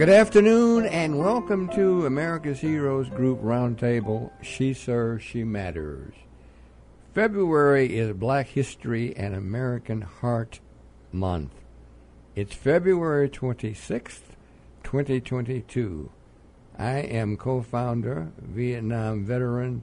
Good 0.00 0.08
afternoon 0.08 0.86
and 0.86 1.18
welcome 1.18 1.68
to 1.74 2.06
America's 2.06 2.60
Heroes 2.60 3.10
Group 3.10 3.42
Roundtable. 3.42 4.30
She 4.40 4.72
Serves, 4.72 5.22
She 5.22 5.44
Matters. 5.44 6.14
February 7.12 7.98
is 7.98 8.16
Black 8.16 8.46
History 8.46 9.14
and 9.14 9.34
American 9.34 10.00
Heart 10.00 10.60
Month. 11.12 11.52
It's 12.34 12.54
February 12.54 13.28
26th, 13.28 14.22
2022. 14.84 16.10
I 16.78 16.92
am 17.00 17.36
co 17.36 17.60
founder, 17.60 18.32
Vietnam 18.38 19.26
veteran, 19.26 19.82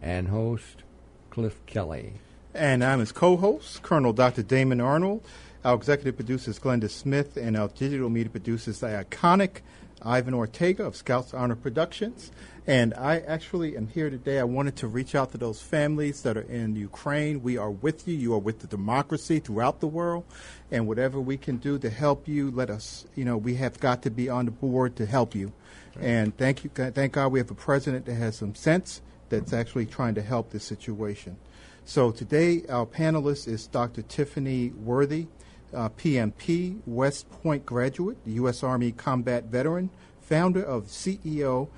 and 0.00 0.28
host 0.28 0.84
Cliff 1.28 1.60
Kelly. 1.66 2.14
And 2.54 2.82
I'm 2.82 3.00
his 3.00 3.12
co 3.12 3.36
host, 3.36 3.82
Colonel 3.82 4.14
Dr. 4.14 4.42
Damon 4.42 4.80
Arnold. 4.80 5.26
Our 5.64 5.74
executive 5.74 6.14
producer 6.14 6.52
is 6.52 6.60
Glenda 6.60 6.88
Smith, 6.88 7.36
and 7.36 7.56
our 7.56 7.66
digital 7.66 8.08
media 8.08 8.30
producer 8.30 8.70
is 8.70 8.78
the 8.78 8.86
iconic 8.86 9.62
Ivan 10.00 10.32
Ortega 10.32 10.84
of 10.84 10.94
Scouts 10.94 11.34
Honor 11.34 11.56
Productions. 11.56 12.30
And 12.64 12.94
I 12.94 13.18
actually 13.18 13.76
am 13.76 13.88
here 13.88 14.08
today. 14.08 14.38
I 14.38 14.44
wanted 14.44 14.76
to 14.76 14.86
reach 14.86 15.16
out 15.16 15.32
to 15.32 15.38
those 15.38 15.60
families 15.60 16.22
that 16.22 16.36
are 16.36 16.42
in 16.42 16.76
Ukraine. 16.76 17.42
We 17.42 17.58
are 17.58 17.72
with 17.72 18.06
you. 18.06 18.14
You 18.14 18.34
are 18.34 18.38
with 18.38 18.60
the 18.60 18.68
democracy 18.68 19.40
throughout 19.40 19.80
the 19.80 19.88
world. 19.88 20.24
And 20.70 20.86
whatever 20.86 21.20
we 21.20 21.36
can 21.36 21.56
do 21.56 21.76
to 21.80 21.90
help 21.90 22.28
you, 22.28 22.52
let 22.52 22.70
us, 22.70 23.04
you 23.16 23.24
know, 23.24 23.36
we 23.36 23.56
have 23.56 23.80
got 23.80 24.02
to 24.02 24.10
be 24.10 24.28
on 24.28 24.44
the 24.44 24.52
board 24.52 24.94
to 24.94 25.06
help 25.06 25.34
you. 25.34 25.52
And 25.98 26.36
thank 26.36 26.62
you, 26.62 26.70
thank 26.70 27.14
God 27.14 27.32
we 27.32 27.40
have 27.40 27.50
a 27.50 27.54
president 27.54 28.06
that 28.06 28.14
has 28.14 28.36
some 28.36 28.54
sense 28.54 29.00
that's 29.28 29.52
actually 29.52 29.86
trying 29.86 30.14
to 30.14 30.22
help 30.22 30.50
this 30.50 30.62
situation. 30.62 31.36
So 31.84 32.12
today, 32.12 32.62
our 32.68 32.86
panelist 32.86 33.48
is 33.48 33.66
Dr. 33.66 34.02
Tiffani 34.02 34.72
Worthy 34.74 35.26
uh, 35.74 35.88
PMP, 35.90 36.80
West 36.86 37.30
Point 37.30 37.66
graduate, 37.66 38.18
U.S. 38.26 38.62
Army 38.62 38.92
combat 38.92 39.44
veteran, 39.44 39.90
founder 40.20 40.62
of 40.62 40.84
CEO 40.86 41.68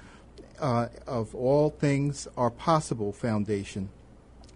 uh, 0.61 0.89
of 1.07 1.35
All 1.35 1.71
Things 1.71 2.29
Are 2.37 2.51
Possible 2.51 3.13
Foundation. 3.13 3.89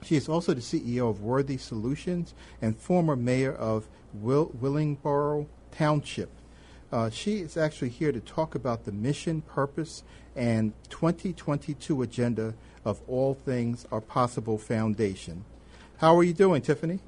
She 0.02 0.16
is 0.16 0.28
also 0.28 0.52
the 0.52 0.60
CEO 0.60 1.08
of 1.08 1.22
Worthy 1.22 1.56
Solutions 1.56 2.34
and 2.60 2.78
former 2.78 3.16
mayor 3.16 3.54
of 3.54 3.88
Will- 4.12 4.50
Willingboro 4.60 5.46
Township. 5.70 6.30
Uh, 6.92 7.10
she 7.10 7.38
is 7.38 7.56
actually 7.56 7.88
here 7.88 8.12
to 8.12 8.20
talk 8.20 8.54
about 8.54 8.84
the 8.84 8.92
mission, 8.92 9.40
purpose, 9.42 10.04
and 10.36 10.72
2022 10.90 12.02
agenda 12.02 12.54
of 12.84 13.00
All 13.08 13.34
Things 13.34 13.86
Are 13.90 14.00
Possible 14.00 14.58
Foundation. 14.58 15.44
How 15.98 16.16
are 16.16 16.22
you 16.22 16.34
doing, 16.34 16.60
Tiffani? 16.60 17.00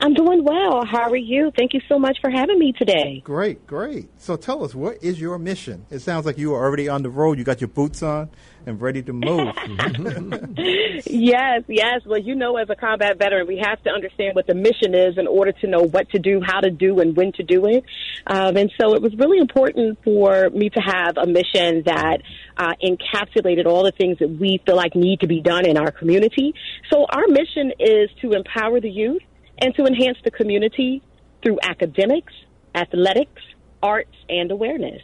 I'm 0.00 0.14
doing 0.14 0.44
well. 0.44 0.84
How 0.84 1.10
are 1.10 1.16
you? 1.16 1.50
Thank 1.56 1.74
you 1.74 1.80
so 1.88 1.98
much 1.98 2.18
for 2.20 2.30
having 2.30 2.58
me 2.58 2.72
today. 2.72 3.22
Great, 3.24 3.66
great. 3.66 4.08
So 4.18 4.36
tell 4.36 4.64
us, 4.64 4.74
what 4.74 5.02
is 5.02 5.20
your 5.20 5.38
mission? 5.38 5.86
It 5.90 6.00
sounds 6.00 6.26
like 6.26 6.38
you 6.38 6.54
are 6.54 6.62
already 6.62 6.88
on 6.88 7.02
the 7.02 7.10
road. 7.10 7.38
You 7.38 7.44
got 7.44 7.60
your 7.60 7.68
boots 7.68 8.02
on 8.02 8.30
and 8.66 8.80
ready 8.80 9.02
to 9.02 9.12
move. 9.12 9.54
yes, 11.06 11.62
yes. 11.66 12.00
Well, 12.06 12.20
you 12.20 12.34
know, 12.34 12.56
as 12.56 12.68
a 12.70 12.76
combat 12.76 13.18
veteran, 13.18 13.46
we 13.46 13.62
have 13.64 13.82
to 13.84 13.90
understand 13.90 14.34
what 14.34 14.46
the 14.46 14.54
mission 14.54 14.94
is 14.94 15.18
in 15.18 15.26
order 15.26 15.52
to 15.52 15.66
know 15.66 15.82
what 15.82 16.08
to 16.10 16.18
do, 16.18 16.40
how 16.44 16.60
to 16.60 16.70
do, 16.70 17.00
and 17.00 17.16
when 17.16 17.32
to 17.32 17.42
do 17.42 17.66
it. 17.66 17.84
Um, 18.26 18.56
and 18.56 18.70
so 18.80 18.94
it 18.94 19.02
was 19.02 19.14
really 19.16 19.38
important 19.38 19.98
for 20.04 20.50
me 20.50 20.70
to 20.70 20.80
have 20.80 21.16
a 21.16 21.26
mission 21.26 21.82
that 21.86 22.18
uh, 22.56 22.74
encapsulated 22.82 23.66
all 23.66 23.84
the 23.84 23.92
things 23.92 24.18
that 24.18 24.28
we 24.28 24.60
feel 24.64 24.76
like 24.76 24.94
need 24.94 25.20
to 25.20 25.26
be 25.26 25.40
done 25.40 25.66
in 25.66 25.76
our 25.76 25.90
community. 25.90 26.54
So 26.92 27.06
our 27.08 27.26
mission 27.28 27.72
is 27.78 28.10
to 28.20 28.32
empower 28.32 28.80
the 28.80 28.90
youth 28.90 29.22
and 29.60 29.74
to 29.74 29.84
enhance 29.84 30.18
the 30.24 30.30
community 30.30 31.02
through 31.42 31.58
academics, 31.62 32.32
athletics, 32.74 33.42
arts, 33.82 34.16
and 34.28 34.50
awareness. 34.50 35.02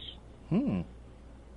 Hmm. 0.49 0.81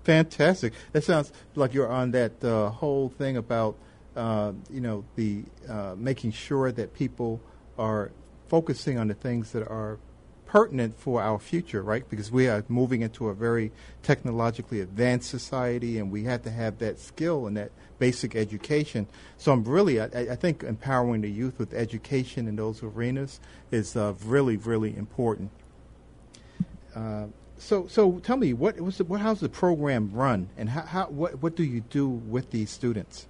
Fantastic. 0.05 0.72
That 0.93 1.05
sounds 1.05 1.33
like 1.55 1.75
you're 1.75 1.91
on 1.91 2.12
that 2.12 2.43
uh, 2.43 2.71
whole 2.71 3.11
thing 3.11 3.37
about, 3.37 3.77
uh, 4.16 4.53
you 4.71 4.81
know, 4.81 5.05
the 5.16 5.44
uh, 5.69 5.94
making 5.97 6.33
sure 6.33 6.72
that 6.72 6.94
people 6.94 7.41
are 7.78 8.11
focusing 8.49 8.99
on 8.99 9.09
the 9.09 9.15
things 9.15 9.53
that 9.53 9.69
are 9.69 9.99
pertinent 10.47 10.99
for 10.99 11.22
our 11.22 11.38
future, 11.38 11.82
right? 11.82 12.09
Because 12.11 12.32
we 12.32 12.49
are 12.49 12.65
moving 12.69 13.03
into 13.03 13.28
a 13.28 13.34
very 13.34 13.71
technologically 14.03 14.81
advanced 14.81 15.31
society, 15.31 15.99
and 15.99 16.11
we 16.11 16.25
have 16.25 16.43
to 16.43 16.50
have 16.50 16.78
that 16.78 16.99
skill 16.99 17.47
and 17.47 17.56
that 17.56 17.71
basic 18.00 18.34
education. 18.34 19.06
So 19.38 19.53
I'm 19.53 19.62
really, 19.62 20.00
I, 20.00 20.06
I 20.06 20.34
think 20.34 20.65
empowering 20.65 21.21
the 21.21 21.31
youth 21.31 21.56
with 21.61 21.72
education 21.72 22.49
in 22.49 22.56
those 22.56 22.83
arenas 22.83 23.38
is 23.71 23.94
uh, 23.94 24.15
really, 24.25 24.56
really 24.56 24.97
important. 24.97 25.53
Uh, 26.97 27.27
so, 27.59 27.87
so 27.87 28.19
tell 28.19 28.38
me, 28.38 28.53
what, 28.55 28.81
what's 28.81 28.99
the, 28.99 29.05
what, 29.05 29.21
how's 29.21 29.38
the 29.38 29.49
program 29.49 30.11
run, 30.12 30.49
and 30.56 30.71
how, 30.71 30.83
how, 30.83 31.06
what, 31.06 31.41
what 31.43 31.55
do 31.55 31.62
you 31.62 31.83
do 31.83 32.09
with 32.09 32.50
these 32.50 32.71
students? 32.71 33.28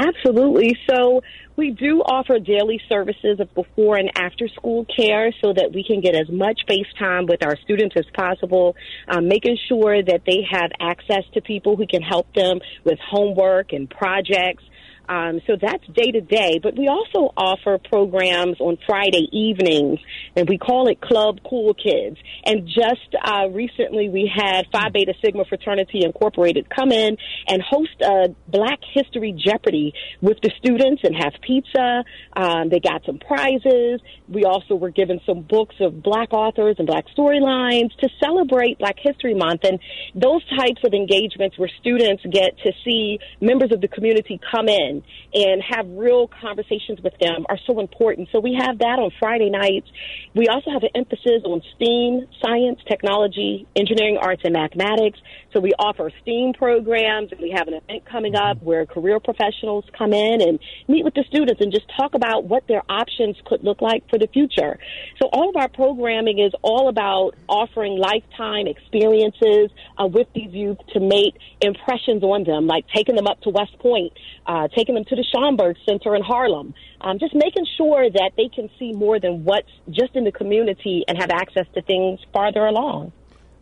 Absolutely. 0.00 0.78
So 0.88 1.20
we 1.56 1.72
do 1.72 2.00
offer 2.00 2.38
daily 2.38 2.80
services 2.88 3.38
of 3.38 3.54
before 3.54 3.96
and 3.96 4.10
after 4.16 4.48
school 4.48 4.86
care 4.96 5.30
so 5.44 5.52
that 5.52 5.72
we 5.74 5.84
can 5.84 6.00
get 6.00 6.14
as 6.14 6.28
much 6.30 6.60
face 6.66 6.86
time 6.98 7.26
with 7.26 7.44
our 7.44 7.56
students 7.64 7.94
as 7.98 8.06
possible, 8.14 8.76
um, 9.08 9.28
making 9.28 9.58
sure 9.68 10.02
that 10.02 10.22
they 10.26 10.46
have 10.50 10.70
access 10.80 11.24
to 11.34 11.42
people 11.42 11.76
who 11.76 11.86
can 11.86 12.00
help 12.00 12.32
them 12.34 12.60
with 12.84 12.98
homework 12.98 13.74
and 13.74 13.90
projects. 13.90 14.64
Um, 15.10 15.40
so 15.48 15.56
that's 15.60 15.84
day 15.88 16.12
to 16.12 16.20
day, 16.20 16.60
but 16.62 16.78
we 16.78 16.86
also 16.86 17.34
offer 17.36 17.78
programs 17.78 18.60
on 18.60 18.78
Friday 18.86 19.26
evenings, 19.32 19.98
and 20.36 20.48
we 20.48 20.56
call 20.56 20.86
it 20.86 21.00
Club 21.00 21.40
Cool 21.44 21.74
Kids. 21.74 22.16
And 22.46 22.68
just 22.68 23.16
uh, 23.20 23.48
recently, 23.50 24.08
we 24.08 24.30
had 24.32 24.66
Phi 24.70 24.88
Beta 24.90 25.14
Sigma 25.20 25.44
Fraternity 25.46 26.04
Incorporated 26.04 26.70
come 26.70 26.92
in 26.92 27.16
and 27.48 27.60
host 27.60 28.00
a 28.00 28.28
Black 28.46 28.78
History 28.94 29.32
Jeopardy 29.36 29.92
with 30.20 30.38
the 30.42 30.52
students 30.58 31.02
and 31.02 31.16
have 31.16 31.32
pizza. 31.42 32.04
Um, 32.36 32.68
they 32.68 32.78
got 32.78 33.04
some 33.04 33.18
prizes. 33.18 34.00
We 34.28 34.44
also 34.44 34.76
were 34.76 34.90
given 34.90 35.20
some 35.26 35.42
books 35.42 35.74
of 35.80 36.04
Black 36.04 36.32
authors 36.32 36.76
and 36.78 36.86
Black 36.86 37.06
storylines 37.18 37.90
to 37.98 38.08
celebrate 38.22 38.78
Black 38.78 38.96
History 39.02 39.34
Month. 39.34 39.64
And 39.64 39.80
those 40.14 40.42
types 40.56 40.82
of 40.84 40.94
engagements 40.94 41.58
where 41.58 41.70
students 41.80 42.22
get 42.30 42.56
to 42.62 42.72
see 42.84 43.18
members 43.40 43.72
of 43.72 43.80
the 43.80 43.88
community 43.88 44.38
come 44.52 44.68
in 44.68 44.99
and 45.34 45.62
have 45.62 45.86
real 45.88 46.28
conversations 46.28 47.00
with 47.02 47.16
them 47.18 47.46
are 47.48 47.58
so 47.66 47.80
important. 47.80 48.28
So 48.32 48.40
we 48.40 48.54
have 48.60 48.78
that 48.78 48.98
on 48.98 49.10
Friday 49.18 49.50
nights. 49.50 49.88
We 50.34 50.48
also 50.48 50.70
have 50.70 50.82
an 50.82 50.90
emphasis 50.94 51.42
on 51.44 51.62
STEAM, 51.76 52.26
science, 52.42 52.80
technology, 52.88 53.66
engineering, 53.76 54.18
arts, 54.20 54.42
and 54.44 54.52
mathematics. 54.52 55.18
So 55.52 55.60
we 55.60 55.72
offer 55.78 56.10
STEAM 56.22 56.54
programs, 56.54 57.32
and 57.32 57.40
we 57.40 57.50
have 57.50 57.68
an 57.68 57.74
event 57.74 58.04
coming 58.04 58.36
up 58.36 58.62
where 58.62 58.86
career 58.86 59.18
professionals 59.20 59.84
come 59.96 60.12
in 60.12 60.40
and 60.40 60.58
meet 60.88 61.04
with 61.04 61.14
the 61.14 61.24
students 61.28 61.60
and 61.60 61.72
just 61.72 61.86
talk 61.96 62.14
about 62.14 62.44
what 62.44 62.66
their 62.68 62.82
options 62.88 63.36
could 63.44 63.64
look 63.64 63.82
like 63.82 64.08
for 64.08 64.18
the 64.18 64.28
future. 64.28 64.78
So 65.20 65.28
all 65.32 65.48
of 65.48 65.56
our 65.56 65.68
programming 65.68 66.38
is 66.38 66.52
all 66.62 66.88
about 66.88 67.34
offering 67.48 67.98
lifetime 67.98 68.66
experiences 68.66 69.70
uh, 69.98 70.06
with 70.06 70.28
these 70.34 70.52
youth 70.52 70.78
to 70.92 71.00
make 71.00 71.34
impressions 71.60 72.22
on 72.22 72.44
them, 72.44 72.66
like 72.66 72.86
taking 72.94 73.16
them 73.16 73.26
up 73.26 73.40
to 73.42 73.50
West 73.50 73.78
Point, 73.78 74.12
uh, 74.46 74.68
taking 74.68 74.89
taking 74.90 74.94
them 74.94 75.04
to 75.04 75.16
the 75.16 75.24
Schomburg 75.34 75.76
Center 75.86 76.14
in 76.14 76.22
Harlem. 76.22 76.74
Um, 77.00 77.18
just 77.18 77.34
making 77.34 77.66
sure 77.76 78.10
that 78.10 78.32
they 78.36 78.48
can 78.48 78.68
see 78.78 78.92
more 78.92 79.18
than 79.18 79.44
what's 79.44 79.70
just 79.90 80.14
in 80.14 80.24
the 80.24 80.32
community 80.32 81.04
and 81.08 81.18
have 81.18 81.30
access 81.30 81.66
to 81.74 81.82
things 81.82 82.20
farther 82.32 82.66
along. 82.66 83.12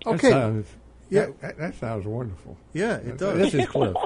Okay. 0.06 0.28
That 0.28 0.32
sounds, 0.32 0.68
yeah, 1.10 1.26
that, 1.40 1.58
that, 1.58 1.74
sounds 1.76 2.06
wonderful. 2.06 2.56
Yeah, 2.72 2.96
it 2.96 3.18
does. 3.18 3.38
This 3.38 3.54
is 3.54 3.68
Cliff. 3.68 3.96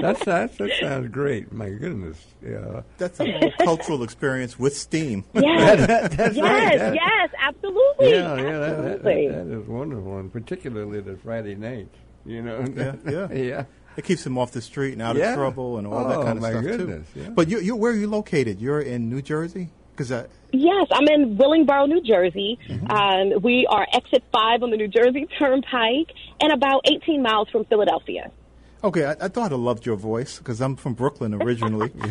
that's, 0.00 0.24
that's, 0.24 0.56
that 0.56 0.70
sounds 0.80 1.08
great. 1.08 1.52
My 1.52 1.70
goodness. 1.70 2.24
Yeah. 2.42 2.82
That's 2.98 3.20
a 3.20 3.30
whole 3.30 3.52
cultural 3.58 4.02
experience 4.02 4.58
with 4.58 4.76
steam. 4.76 5.24
Yes. 5.34 5.86
that, 5.86 6.12
yes, 6.12 6.38
right. 6.38 6.94
yes, 6.94 7.30
absolutely. 7.40 8.10
Yeah, 8.10 8.36
yeah, 8.36 8.62
absolutely. 8.62 9.28
that 9.28 9.46
is 9.46 9.66
wonderful, 9.66 10.18
and 10.18 10.32
particularly 10.32 11.00
the 11.00 11.16
Friday 11.16 11.54
night. 11.54 11.88
You 12.24 12.42
know. 12.42 12.66
Yeah, 12.74 12.96
yeah. 13.08 13.32
yeah. 13.32 13.64
It 13.96 14.04
keeps 14.04 14.24
them 14.24 14.38
off 14.38 14.52
the 14.52 14.60
street 14.60 14.92
and 14.92 15.02
out 15.02 15.16
yeah. 15.16 15.30
of 15.30 15.36
trouble 15.36 15.78
and 15.78 15.86
all 15.86 16.04
oh, 16.04 16.08
that 16.08 16.24
kind 16.24 16.38
of 16.38 16.42
my 16.42 16.50
stuff 16.50 16.62
goodness, 16.62 17.08
too. 17.14 17.20
Yeah. 17.20 17.30
But 17.30 17.48
you, 17.48 17.60
you, 17.60 17.76
where 17.76 17.92
are 17.92 17.96
you 17.96 18.08
located? 18.08 18.60
You're 18.60 18.80
in 18.80 19.08
New 19.08 19.22
Jersey. 19.22 19.70
Because 19.92 20.12
uh, 20.12 20.26
Yes, 20.52 20.88
I'm 20.92 21.08
in 21.08 21.38
Willingboro, 21.38 21.88
New 21.88 22.02
Jersey. 22.02 22.58
Mm-hmm. 22.68 22.90
Um, 22.90 23.42
we 23.42 23.66
are 23.68 23.86
exit 23.92 24.22
five 24.32 24.62
on 24.62 24.70
the 24.70 24.76
New 24.76 24.88
Jersey 24.88 25.26
Turnpike 25.38 26.12
and 26.40 26.52
about 26.52 26.82
18 26.84 27.22
miles 27.22 27.48
from 27.50 27.64
Philadelphia. 27.64 28.30
Okay, 28.86 29.04
I, 29.04 29.12
I 29.20 29.28
thought 29.28 29.52
I 29.52 29.56
loved 29.56 29.84
your 29.84 29.96
voice 29.96 30.38
because 30.38 30.60
I'm 30.60 30.76
from 30.76 30.94
Brooklyn 30.94 31.34
originally. 31.34 31.90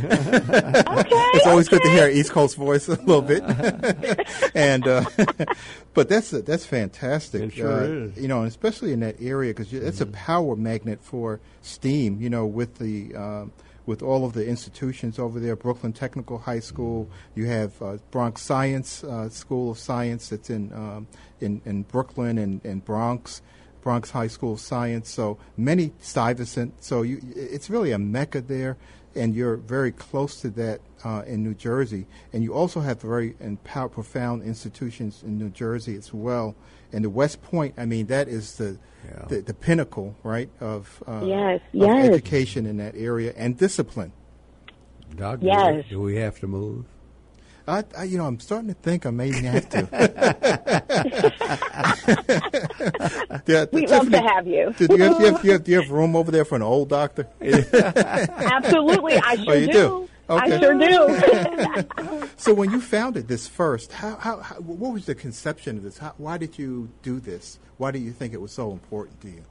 Okay. 0.95 1.09
it's 1.33 1.47
always 1.47 1.67
good 1.67 1.81
to 1.81 1.89
hear 1.89 2.09
East 2.09 2.31
Coast 2.31 2.55
voice 2.55 2.87
a 2.87 2.91
little 2.91 3.21
bit. 3.21 3.43
and 4.55 4.87
uh, 4.87 5.03
but 5.93 6.09
that's 6.09 6.31
that's 6.31 6.65
fantastic. 6.65 7.41
It 7.41 7.53
sure 7.53 7.71
uh, 7.71 7.83
is. 7.83 8.17
You 8.17 8.27
know, 8.27 8.39
and 8.39 8.47
especially 8.47 8.93
in 8.93 9.01
that 9.01 9.21
area 9.21 9.53
because 9.53 9.73
it's 9.73 10.01
a 10.01 10.05
power 10.07 10.55
magnet 10.55 10.99
for 11.01 11.39
STEAM. 11.61 12.21
You 12.21 12.29
know, 12.29 12.45
with 12.45 12.75
the 12.75 13.15
um, 13.15 13.51
with 13.85 14.01
all 14.01 14.25
of 14.25 14.33
the 14.33 14.47
institutions 14.47 15.19
over 15.19 15.39
there, 15.39 15.55
Brooklyn 15.55 15.93
Technical 15.93 16.37
High 16.37 16.59
School. 16.59 17.09
You 17.35 17.45
have 17.47 17.79
uh, 17.81 17.97
Bronx 18.11 18.41
Science 18.41 19.03
uh, 19.03 19.29
School 19.29 19.71
of 19.71 19.77
Science 19.77 20.29
that's 20.29 20.49
in 20.49 20.71
um, 20.73 21.07
in, 21.39 21.61
in 21.65 21.83
Brooklyn 21.83 22.37
and, 22.37 22.63
and 22.65 22.83
Bronx. 22.83 23.41
Bronx 23.85 24.09
High 24.09 24.25
School 24.27 24.53
of 24.53 24.59
Science. 24.59 25.09
So 25.09 25.37
many 25.55 25.93
Stuyvesant. 25.99 26.83
So 26.83 27.03
you, 27.03 27.21
it's 27.35 27.69
really 27.69 27.91
a 27.91 27.99
mecca 27.99 28.41
there, 28.41 28.77
and 29.15 29.35
you're 29.35 29.57
very 29.57 29.91
close 29.91 30.41
to 30.41 30.49
that 30.49 30.81
uh, 31.05 31.21
in 31.27 31.43
New 31.43 31.53
Jersey. 31.53 32.07
And 32.33 32.43
you 32.43 32.51
also 32.51 32.81
have 32.81 32.99
very 32.99 33.35
and 33.39 33.63
pow- 33.63 33.87
profound 33.87 34.41
institutions 34.41 35.21
in 35.23 35.37
New 35.37 35.49
Jersey 35.51 35.95
as 35.95 36.11
well. 36.11 36.55
And 36.91 37.05
the 37.05 37.11
West 37.11 37.43
Point, 37.43 37.75
I 37.77 37.85
mean, 37.85 38.07
that 38.07 38.27
is 38.27 38.55
the 38.57 38.77
Yeah. 39.05 39.25
the, 39.27 39.41
the 39.41 39.53
pinnacle, 39.53 40.15
right, 40.23 40.49
of, 40.59 41.03
uh, 41.05 41.21
Yes, 41.23 41.61
of 41.61 41.75
yes. 41.75 42.05
education 42.09 42.65
in 42.65 42.77
that 42.77 42.95
area 42.97 43.33
and 43.37 43.55
discipline. 43.55 44.11
Doc, 45.15 45.41
do 45.41 45.45
Yes. 45.45 45.75
we- 45.85 45.89
do 45.91 46.01
we 46.01 46.15
have 46.15 46.39
to 46.39 46.47
move? 46.47 46.85
I, 47.67 47.83
I, 47.97 48.03
you 48.03 48.17
know, 48.17 48.25
I'm 48.25 48.39
starting 48.39 48.67
to 48.67 48.75
think 48.75 49.05
I 49.05 49.11
may 49.11 49.31
have 49.31 49.69
to. 49.69 49.87
Yeah, 53.47 53.65
We'd 53.71 53.89
love 53.89 54.09
to 54.09 54.21
have 54.21 54.47
you. 54.47 54.73
Do 54.77 54.87
you, 54.89 54.97
have, 55.03 55.17
do, 55.17 55.23
you 55.23 55.31
have, 55.31 55.41
do, 55.41 55.47
you 55.47 55.53
have, 55.53 55.63
do 55.63 55.71
you 55.71 55.81
have 55.81 55.91
room 55.91 56.15
over 56.15 56.31
there 56.31 56.45
for 56.45 56.55
an 56.55 56.61
old 56.61 56.89
doctor? 56.89 57.27
Absolutely. 57.41 59.17
I 59.17 59.35
oh, 59.39 59.43
sure 59.43 59.53
Oh, 59.53 59.57
you 59.57 59.67
do? 59.67 60.09
Okay. 60.29 60.55
I 60.55 60.59
sure 60.59 60.79
do. 60.79 62.29
So 62.37 62.53
when 62.53 62.71
you 62.71 62.81
founded 62.81 63.27
this 63.27 63.47
first, 63.47 63.91
how, 63.91 64.15
how, 64.17 64.39
how 64.39 64.55
what 64.55 64.93
was 64.93 65.05
the 65.05 65.15
conception 65.15 65.77
of 65.77 65.83
this? 65.83 65.97
How, 65.97 66.13
why 66.17 66.37
did 66.37 66.57
you 66.57 66.89
do 67.01 67.19
this? 67.19 67.59
Why 67.77 67.91
do 67.91 67.99
you 67.99 68.11
think 68.11 68.33
it 68.33 68.41
was 68.41 68.51
so 68.51 68.71
important 68.71 69.21
to 69.21 69.29
you? 69.29 69.43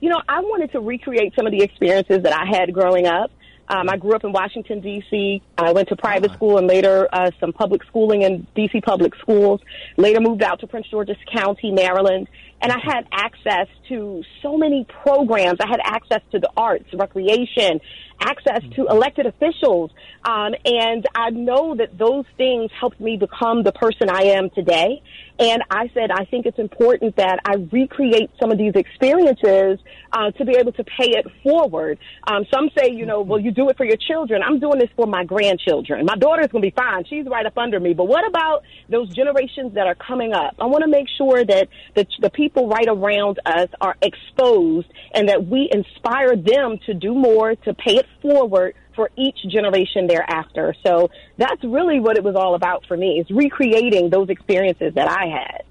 you 0.00 0.08
know, 0.08 0.20
I 0.28 0.40
wanted 0.40 0.72
to 0.72 0.80
recreate 0.80 1.34
some 1.36 1.46
of 1.46 1.52
the 1.52 1.62
experiences 1.62 2.22
that 2.22 2.32
I 2.32 2.46
had 2.46 2.72
growing 2.72 3.06
up. 3.06 3.30
Um, 3.70 3.88
I 3.88 3.96
grew 3.96 4.14
up 4.14 4.24
in 4.24 4.32
Washington, 4.32 4.80
D.C. 4.80 5.40
I 5.56 5.72
went 5.72 5.88
to 5.90 5.96
private 5.96 6.32
Ah. 6.32 6.34
school 6.34 6.58
and 6.58 6.66
later 6.66 7.08
uh, 7.12 7.30
some 7.38 7.52
public 7.52 7.84
schooling 7.84 8.22
in 8.22 8.44
D.C. 8.56 8.80
public 8.80 9.14
schools. 9.16 9.60
Later 9.96 10.20
moved 10.20 10.42
out 10.42 10.58
to 10.60 10.66
Prince 10.66 10.88
George's 10.88 11.16
County, 11.32 11.70
Maryland. 11.70 12.28
And 12.62 12.70
I 12.70 12.78
had 12.82 13.06
access 13.12 13.68
to 13.88 14.22
so 14.42 14.56
many 14.56 14.86
programs. 15.02 15.58
I 15.60 15.68
had 15.68 15.80
access 15.82 16.20
to 16.32 16.38
the 16.38 16.50
arts, 16.56 16.86
recreation, 16.92 17.80
access 18.20 18.62
to 18.76 18.86
elected 18.86 19.26
officials. 19.26 19.90
Um, 20.24 20.52
and 20.64 21.06
I 21.14 21.30
know 21.30 21.74
that 21.76 21.96
those 21.96 22.26
things 22.36 22.70
helped 22.78 23.00
me 23.00 23.16
become 23.16 23.62
the 23.62 23.72
person 23.72 24.10
I 24.10 24.34
am 24.36 24.50
today. 24.50 25.02
And 25.38 25.62
I 25.70 25.90
said, 25.94 26.10
I 26.10 26.26
think 26.26 26.44
it's 26.44 26.58
important 26.58 27.16
that 27.16 27.40
I 27.46 27.54
recreate 27.72 28.30
some 28.38 28.50
of 28.50 28.58
these 28.58 28.74
experiences 28.74 29.78
uh, 30.12 30.30
to 30.32 30.44
be 30.44 30.56
able 30.58 30.72
to 30.72 30.84
pay 30.84 31.12
it 31.16 31.26
forward. 31.42 31.98
Um, 32.26 32.44
some 32.52 32.68
say, 32.78 32.90
you 32.92 33.06
know, 33.06 33.22
well, 33.22 33.40
you 33.40 33.50
do 33.50 33.70
it 33.70 33.78
for 33.78 33.86
your 33.86 33.96
children. 33.96 34.42
I'm 34.42 34.58
doing 34.58 34.78
this 34.78 34.90
for 34.96 35.06
my 35.06 35.24
grandchildren. 35.24 36.04
My 36.04 36.16
daughter's 36.16 36.48
going 36.48 36.62
to 36.62 36.70
be 36.70 36.74
fine. 36.76 37.04
She's 37.08 37.24
right 37.24 37.46
up 37.46 37.56
under 37.56 37.80
me. 37.80 37.94
But 37.94 38.04
what 38.04 38.28
about 38.28 38.64
those 38.90 39.08
generations 39.14 39.74
that 39.74 39.86
are 39.86 39.94
coming 39.94 40.34
up? 40.34 40.56
I 40.60 40.66
want 40.66 40.84
to 40.84 40.90
make 40.90 41.06
sure 41.16 41.42
that 41.42 41.68
the, 41.94 42.06
the 42.20 42.28
people 42.28 42.49
right 42.56 42.88
around 42.88 43.40
us 43.46 43.68
are 43.80 43.96
exposed 44.02 44.88
and 45.12 45.28
that 45.28 45.46
we 45.46 45.68
inspire 45.70 46.36
them 46.36 46.78
to 46.86 46.94
do 46.94 47.14
more, 47.14 47.54
to 47.54 47.74
pay 47.74 47.96
it 47.96 48.06
forward 48.22 48.74
for 48.94 49.10
each 49.16 49.38
generation 49.48 50.06
thereafter. 50.06 50.74
So 50.84 51.10
that's 51.38 51.62
really 51.64 52.00
what 52.00 52.16
it 52.16 52.24
was 52.24 52.36
all 52.36 52.54
about 52.54 52.84
for 52.86 52.96
me, 52.96 53.18
is 53.20 53.30
recreating 53.30 54.10
those 54.10 54.28
experiences 54.28 54.94
that 54.94 55.08
I 55.08 55.26
had. 55.26 55.64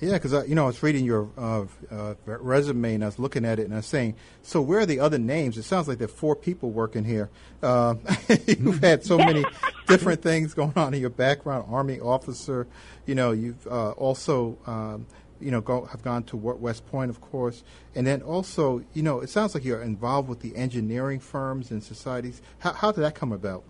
Yeah, 0.00 0.14
because 0.14 0.48
you 0.48 0.54
know 0.54 0.64
I 0.64 0.68
was 0.68 0.82
reading 0.82 1.04
your 1.04 1.28
uh, 1.36 1.64
uh, 1.90 2.14
resume 2.24 2.94
and 2.94 3.04
I 3.04 3.06
was 3.06 3.18
looking 3.18 3.44
at 3.44 3.58
it 3.58 3.64
and 3.64 3.74
I 3.74 3.78
was 3.78 3.86
saying, 3.86 4.14
so 4.42 4.62
where 4.62 4.80
are 4.80 4.86
the 4.86 5.00
other 5.00 5.18
names? 5.18 5.58
It 5.58 5.64
sounds 5.64 5.88
like 5.88 5.98
there 5.98 6.06
are 6.06 6.08
four 6.08 6.34
people 6.34 6.70
working 6.70 7.04
here. 7.04 7.28
Uh, 7.62 7.96
you've 8.46 8.82
had 8.82 9.04
so 9.04 9.18
many 9.18 9.44
different 9.88 10.22
things 10.22 10.54
going 10.54 10.72
on 10.74 10.94
in 10.94 11.02
your 11.02 11.10
background. 11.10 11.66
Army 11.70 12.00
officer, 12.00 12.66
you 13.04 13.14
know, 13.14 13.32
you've 13.32 13.66
uh, 13.66 13.90
also. 13.90 14.58
Um, 14.66 15.06
you 15.40 15.50
know, 15.50 15.60
go, 15.60 15.84
have 15.86 16.02
gone 16.02 16.24
to 16.24 16.36
West 16.36 16.86
Point, 16.86 17.10
of 17.10 17.20
course, 17.20 17.62
and 17.94 18.06
then 18.06 18.22
also, 18.22 18.84
you 18.92 19.02
know, 19.02 19.20
it 19.20 19.30
sounds 19.30 19.54
like 19.54 19.64
you're 19.64 19.82
involved 19.82 20.28
with 20.28 20.40
the 20.40 20.54
engineering 20.56 21.20
firms 21.20 21.70
and 21.70 21.82
societies. 21.82 22.42
How, 22.58 22.72
how 22.72 22.92
did 22.92 23.02
that 23.02 23.14
come 23.14 23.32
about? 23.32 23.64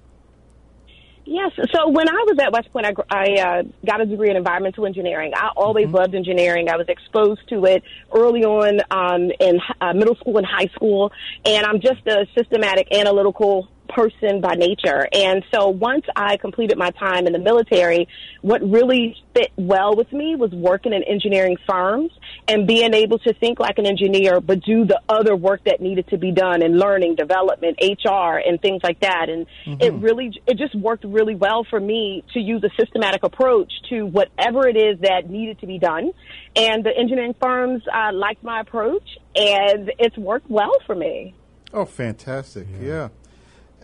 Yes. 1.27 1.53
So 1.73 1.89
when 1.89 2.09
I 2.09 2.25
was 2.27 2.39
at 2.43 2.53
West 2.53 2.73
Point, 2.73 2.87
I, 2.87 2.93
I 3.09 3.41
uh, 3.41 3.63
got 3.87 4.01
a 4.01 4.07
degree 4.07 4.31
in 4.31 4.37
environmental 4.37 4.85
engineering. 4.85 5.33
I 5.37 5.51
always 5.57 5.87
loved 5.87 6.15
engineering. 6.15 6.69
I 6.69 6.77
was 6.77 6.87
exposed 6.89 7.49
to 7.51 7.65
it 7.67 7.85
early 8.13 8.45
on 8.45 8.81
um, 8.91 9.31
in 9.39 9.61
uh, 9.81 9.93
middle 9.93 10.17
school 10.17 10.39
and 10.39 10.47
high 10.47 10.69
school, 10.75 11.13
and 11.45 11.65
I'm 11.65 11.81
just 11.81 12.05
a 12.07 12.27
systematic, 12.37 12.89
analytical 12.93 13.69
person 13.95 14.41
by 14.41 14.55
nature. 14.55 15.09
And 15.13 15.45
so 15.53 15.69
once 15.69 16.05
I 16.17 16.37
completed 16.37 16.79
my 16.79 16.91
time 16.91 17.27
in 17.27 17.33
the 17.33 17.39
military, 17.39 18.09
what 18.43 18.63
really 18.63 19.17
fit 19.35 19.53
well 19.57 19.95
with 19.95 20.13
me 20.13 20.37
was 20.37 20.51
working 20.53 20.93
in 20.93 21.03
engineering 21.05 21.57
firms 21.69 22.11
and 22.49 22.67
being 22.67 22.95
able 22.95 23.19
to 23.21 23.35
think 23.35 23.61
like 23.61 23.79
an 23.79 23.87
engineer, 23.87 24.41
but 24.41 24.63
do 24.63 24.85
the 24.85 25.01
other 25.09 25.37
work 25.37 25.65
that 25.65 25.81
needed 25.81 26.09
to 26.09 26.19
be 26.19 26.33
done 26.33 26.63
in 26.63 26.79
learning, 26.79 27.17
development, 27.17 27.79
HR, 27.81 28.39
and 28.45 28.61
things 28.61 28.81
like 28.83 29.01
that. 29.01 29.29
And 29.29 29.47
it 29.81 29.93
really, 29.95 30.41
it 30.47 30.57
just 30.57 30.75
worked 30.75 31.05
really 31.05 31.35
well 31.35 31.65
for 31.69 31.81
me 31.81 32.25
to 32.35 32.41
use 32.41 32.63
a 32.65 32.71
systematic 32.79 33.23
approach 33.23 33.73
to 33.91 34.05
whatever 34.05 34.69
it 34.69 34.77
is 34.77 35.01
that 35.01 35.29
needed 35.29 35.61
to 35.61 35.67
be 35.67 35.79
done. 35.79 36.13
And 36.57 36.85
the 36.85 36.97
engineering 36.97 37.35
firms 37.41 37.83
uh, 37.93 38.13
liked 38.13 38.43
my 38.43 38.61
approach, 38.61 39.07
and 39.37 39.93
it's 39.99 40.17
worked 40.17 40.51
well 40.51 40.77
for 40.87 40.95
me. 40.95 41.35
Oh, 41.73 41.85
fantastic! 41.85 42.67
Yeah. 42.81 43.11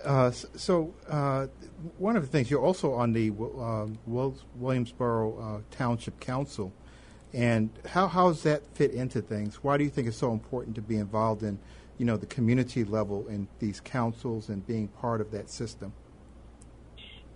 Uh, 0.04 0.31
so 0.31 0.94
uh, 1.08 1.46
one 1.98 2.16
of 2.16 2.22
the 2.22 2.28
things 2.28 2.50
you're 2.50 2.62
also 2.62 2.93
on 2.94 3.12
the 3.12 3.31
uh, 3.31 3.87
Williamsboro 4.08 5.58
uh, 5.58 5.62
Township 5.70 6.20
Council, 6.20 6.72
and 7.32 7.70
how 7.87 8.06
how 8.06 8.28
does 8.28 8.42
that 8.42 8.62
fit 8.75 8.92
into 8.92 9.21
things? 9.21 9.62
Why 9.62 9.76
do 9.76 9.85
you 9.85 9.90
think 9.90 10.09
it's 10.09 10.16
so 10.16 10.32
important 10.32 10.76
to 10.76 10.82
be 10.82 10.97
involved 10.97 11.42
in, 11.42 11.59
you 11.99 12.06
know, 12.06 12.16
the 12.16 12.26
community 12.26 12.85
level 12.85 13.26
in 13.28 13.49
these 13.59 13.80
councils 13.80 14.49
and 14.49 14.66
being 14.66 14.88
part 14.88 15.21
of 15.21 15.30
that 15.32 15.50
system? 15.50 15.92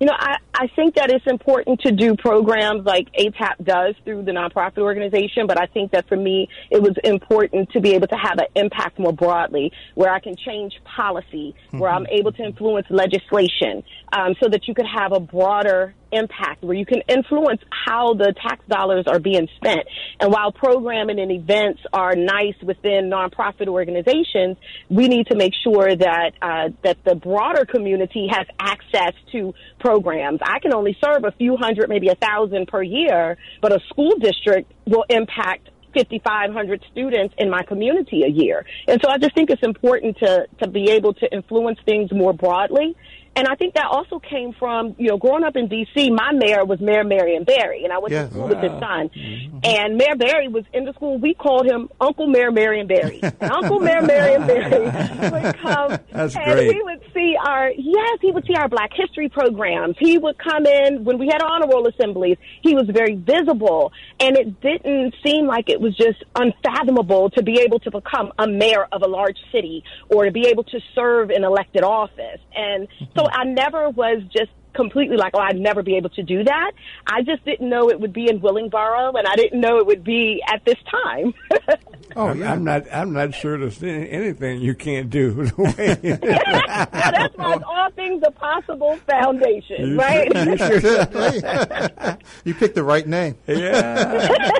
You 0.00 0.06
know, 0.06 0.14
I, 0.18 0.36
I 0.54 0.66
think 0.74 0.94
that 0.94 1.10
it's 1.10 1.26
important 1.26 1.80
to 1.82 1.92
do 1.92 2.16
programs 2.16 2.86
like 2.86 3.08
ATAP 3.12 3.62
does 3.62 3.94
through 4.02 4.22
the 4.24 4.32
nonprofit 4.32 4.78
organization, 4.78 5.46
but 5.46 5.60
I 5.60 5.66
think 5.66 5.92
that 5.92 6.08
for 6.08 6.16
me, 6.16 6.48
it 6.70 6.80
was 6.80 6.94
important 7.04 7.70
to 7.72 7.80
be 7.82 7.92
able 7.92 8.06
to 8.06 8.16
have 8.16 8.38
an 8.38 8.46
impact 8.54 8.98
more 8.98 9.12
broadly, 9.12 9.70
where 9.94 10.10
I 10.10 10.18
can 10.18 10.36
change 10.36 10.72
policy, 10.84 11.54
where 11.72 11.90
I'm 11.90 12.06
able 12.06 12.32
to 12.32 12.42
influence 12.42 12.86
legislation, 12.88 13.84
um, 14.14 14.34
so 14.42 14.48
that 14.48 14.66
you 14.66 14.74
could 14.74 14.86
have 14.86 15.12
a 15.12 15.20
broader 15.20 15.94
impact, 16.12 16.62
where 16.62 16.76
you 16.76 16.86
can 16.86 17.02
influence 17.08 17.60
how 17.86 18.14
the 18.14 18.34
tax 18.46 18.64
dollars 18.68 19.04
are 19.06 19.18
being 19.18 19.48
spent. 19.56 19.86
And 20.18 20.32
while 20.32 20.52
programming 20.52 21.18
and 21.18 21.30
events 21.30 21.80
are 21.92 22.14
nice 22.14 22.54
within 22.62 23.10
nonprofit 23.10 23.68
organizations, 23.68 24.56
we 24.88 25.08
need 25.08 25.26
to 25.28 25.36
make 25.36 25.52
sure 25.62 25.94
that 25.94 26.32
uh, 26.42 26.68
that 26.82 26.98
the 27.04 27.14
broader 27.14 27.64
community 27.64 28.28
has 28.30 28.46
access 28.58 29.14
to 29.32 29.54
programs. 29.78 30.40
I 30.42 30.58
can 30.60 30.72
only 30.72 30.96
serve 31.02 31.24
a 31.24 31.32
few 31.32 31.56
hundred, 31.56 31.88
maybe 31.88 32.08
a 32.08 32.14
thousand 32.14 32.68
per 32.68 32.82
year, 32.82 33.36
but 33.60 33.72
a 33.72 33.80
school 33.88 34.16
district 34.18 34.72
will 34.86 35.04
impact 35.08 35.70
5,500 35.94 36.84
students 36.92 37.34
in 37.38 37.50
my 37.50 37.62
community 37.62 38.22
a 38.22 38.28
year. 38.28 38.64
And 38.86 39.00
so 39.02 39.10
I 39.10 39.18
just 39.18 39.34
think 39.34 39.50
it's 39.50 39.62
important 39.62 40.18
to, 40.18 40.46
to 40.62 40.68
be 40.68 40.90
able 40.90 41.14
to 41.14 41.32
influence 41.32 41.78
things 41.84 42.12
more 42.12 42.32
broadly. 42.32 42.96
And 43.40 43.48
I 43.48 43.54
think 43.54 43.72
that 43.72 43.86
also 43.90 44.18
came 44.18 44.52
from, 44.52 44.94
you 44.98 45.08
know, 45.08 45.16
growing 45.16 45.44
up 45.44 45.56
in 45.56 45.66
D.C., 45.66 46.10
my 46.10 46.30
mayor 46.34 46.62
was 46.66 46.78
Mayor 46.78 47.04
Marion 47.04 47.44
Barry, 47.44 47.84
and 47.84 47.90
I 47.92 47.96
went 47.98 48.12
Yes. 48.12 48.28
to 48.28 48.34
school 48.34 48.48
with 48.48 48.58
his 48.58 48.70
son. 48.72 49.08
Mm-hmm. 49.08 49.58
And 49.64 49.96
Mayor 49.96 50.14
Barry 50.14 50.48
was 50.48 50.64
in 50.74 50.84
the 50.84 50.92
school. 50.92 51.16
We 51.18 51.32
called 51.32 51.64
him 51.64 51.88
Uncle 52.02 52.26
Mayor 52.26 52.50
Marion 52.52 52.86
Barry. 52.86 53.18
Uncle 53.40 53.80
Mayor 53.80 54.02
Marion 54.02 54.46
Barry 54.46 54.80
would 55.32 55.56
come 55.56 55.98
That's 56.12 56.36
and 56.36 56.44
great. 56.52 56.74
he 56.74 56.82
would 56.82 57.00
see 57.14 57.34
our, 57.42 57.70
yes, 57.70 58.18
he 58.20 58.30
would 58.30 58.44
see 58.46 58.54
our 58.56 58.68
Black 58.68 58.90
History 58.94 59.30
programs. 59.30 59.96
He 59.98 60.18
would 60.18 60.36
come 60.36 60.66
in 60.66 61.04
when 61.04 61.16
we 61.18 61.26
had 61.32 61.40
honor 61.42 61.66
roll 61.66 61.88
assemblies. 61.88 62.36
He 62.62 62.74
was 62.74 62.90
very 62.92 63.14
visible, 63.14 63.90
and 64.18 64.36
it 64.36 64.60
didn't 64.60 65.14
seem 65.24 65.46
like 65.46 65.70
it 65.70 65.80
was 65.80 65.96
just 65.96 66.22
unfathomable 66.34 67.30
to 67.30 67.42
be 67.42 67.60
able 67.60 67.78
to 67.80 67.90
become 67.90 68.32
a 68.38 68.46
mayor 68.46 68.86
of 68.92 69.00
a 69.00 69.08
large 69.08 69.38
city 69.50 69.82
or 70.10 70.26
to 70.26 70.30
be 70.30 70.46
able 70.48 70.64
to 70.64 70.78
serve 70.94 71.30
in 71.30 71.42
elected 71.42 71.84
office. 71.84 72.40
And 72.54 72.86
so 73.16 73.29
I 73.32 73.44
never 73.44 73.90
was 73.90 74.22
just 74.32 74.50
completely 74.74 75.16
like, 75.16 75.32
oh, 75.34 75.40
I'd 75.40 75.58
never 75.58 75.82
be 75.82 75.96
able 75.96 76.10
to 76.10 76.22
do 76.22 76.44
that. 76.44 76.72
I 77.06 77.22
just 77.22 77.44
didn't 77.44 77.68
know 77.68 77.90
it 77.90 78.00
would 78.00 78.12
be 78.12 78.28
in 78.28 78.40
Willingboro, 78.40 79.14
and 79.16 79.26
I 79.26 79.36
didn't 79.36 79.60
know 79.60 79.78
it 79.78 79.86
would 79.86 80.04
be 80.04 80.42
at 80.46 80.64
this 80.64 80.78
time. 80.90 81.34
oh, 82.16 82.28
I'm, 82.28 82.40
yeah. 82.40 82.52
I'm 82.52 82.64
not. 82.64 82.84
I'm 82.92 83.12
not 83.12 83.34
sure 83.34 83.58
there's 83.58 83.82
anything 83.82 84.60
you 84.60 84.74
can't 84.74 85.10
do. 85.10 85.44
that's 85.56 87.36
why 87.36 87.58
all 87.66 87.90
things 87.90 88.22
are 88.24 88.30
possible 88.32 88.96
foundation, 89.08 89.90
you 89.90 89.98
right? 89.98 90.30
Sure, 90.32 90.50
you, 90.50 90.58
sure 90.58 92.18
you 92.44 92.54
picked 92.54 92.74
the 92.74 92.84
right 92.84 93.06
name. 93.06 93.36
Yeah, 93.46 93.56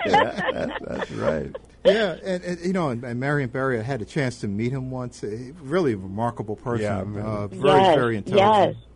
yeah 0.07 0.51
that's, 0.53 0.85
that's 0.85 1.11
right. 1.13 1.57
Yeah, 1.85 2.17
and, 2.23 2.45
and, 2.45 2.61
you 2.61 2.73
know, 2.73 2.91
and, 2.91 3.03
and 3.05 3.19
Marion 3.19 3.49
Barry, 3.49 3.79
I 3.79 3.83
had 3.83 4.03
a 4.03 4.05
chance 4.05 4.41
to 4.41 4.49
meet 4.49 4.73
him 4.73 4.91
once. 4.91 5.23
A 5.23 5.53
really 5.63 5.95
remarkable 5.95 6.57
person. 6.57 7.15
Yeah, 7.15 7.23
uh, 7.23 7.47
very, 7.47 7.81
yes, 7.81 7.95
very 7.95 8.17
intelligent. 8.17 8.77
Yes. 8.77 8.87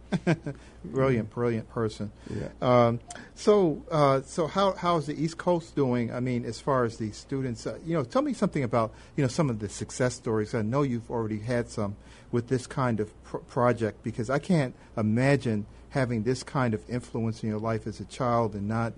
brilliant, 0.85 1.31
brilliant 1.31 1.69
person. 1.71 2.13
Yeah. 2.31 2.49
Um, 2.61 3.01
so, 3.35 3.83
uh, 3.91 4.21
so 4.23 4.47
how 4.47 4.73
how 4.75 4.97
is 4.99 5.07
the 5.07 5.21
East 5.21 5.39
Coast 5.39 5.75
doing? 5.75 6.13
I 6.13 6.21
mean, 6.21 6.45
as 6.45 6.61
far 6.61 6.85
as 6.85 6.99
the 6.99 7.11
students, 7.13 7.67
uh, 7.67 7.79
you 7.85 7.95
know, 7.95 8.05
tell 8.05 8.23
me 8.23 8.33
something 8.33 8.63
about 8.63 8.93
you 9.17 9.25
know 9.25 9.29
some 9.29 9.51
of 9.51 9.59
the 9.59 9.69
success 9.69 10.15
stories. 10.15 10.55
I 10.55 10.63
know 10.63 10.83
you've 10.83 11.11
already 11.11 11.41
had 11.41 11.69
some 11.69 11.97
with 12.31 12.49
this 12.49 12.67
kind 12.67 13.01
of 13.01 13.23
pr- 13.25 13.39
project 13.39 14.03
because 14.03 14.31
I 14.31 14.39
can't 14.39 14.75
imagine 14.97 15.67
having 15.91 16.25
this 16.25 16.43
kind 16.43 16.75
of 16.75 16.89
influence 16.89 17.43
in 17.43 17.49
your 17.49 17.61
life 17.61 17.87
as 17.87 18.01
a 18.01 18.05
child 18.05 18.55
and 18.55 18.69
not 18.69 18.93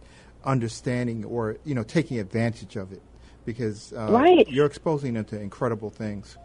understanding 0.45 1.25
or 1.25 1.57
you 1.64 1.75
know 1.75 1.83
taking 1.83 2.19
advantage 2.19 2.76
of 2.76 2.93
it 2.93 3.02
because 3.47 3.95
uh, 3.95 4.09
right. 4.11 4.47
you're 4.49 4.67
exposing 4.67 5.15
them 5.15 5.25
to 5.25 5.41
incredible 5.41 5.88
things. 5.88 6.37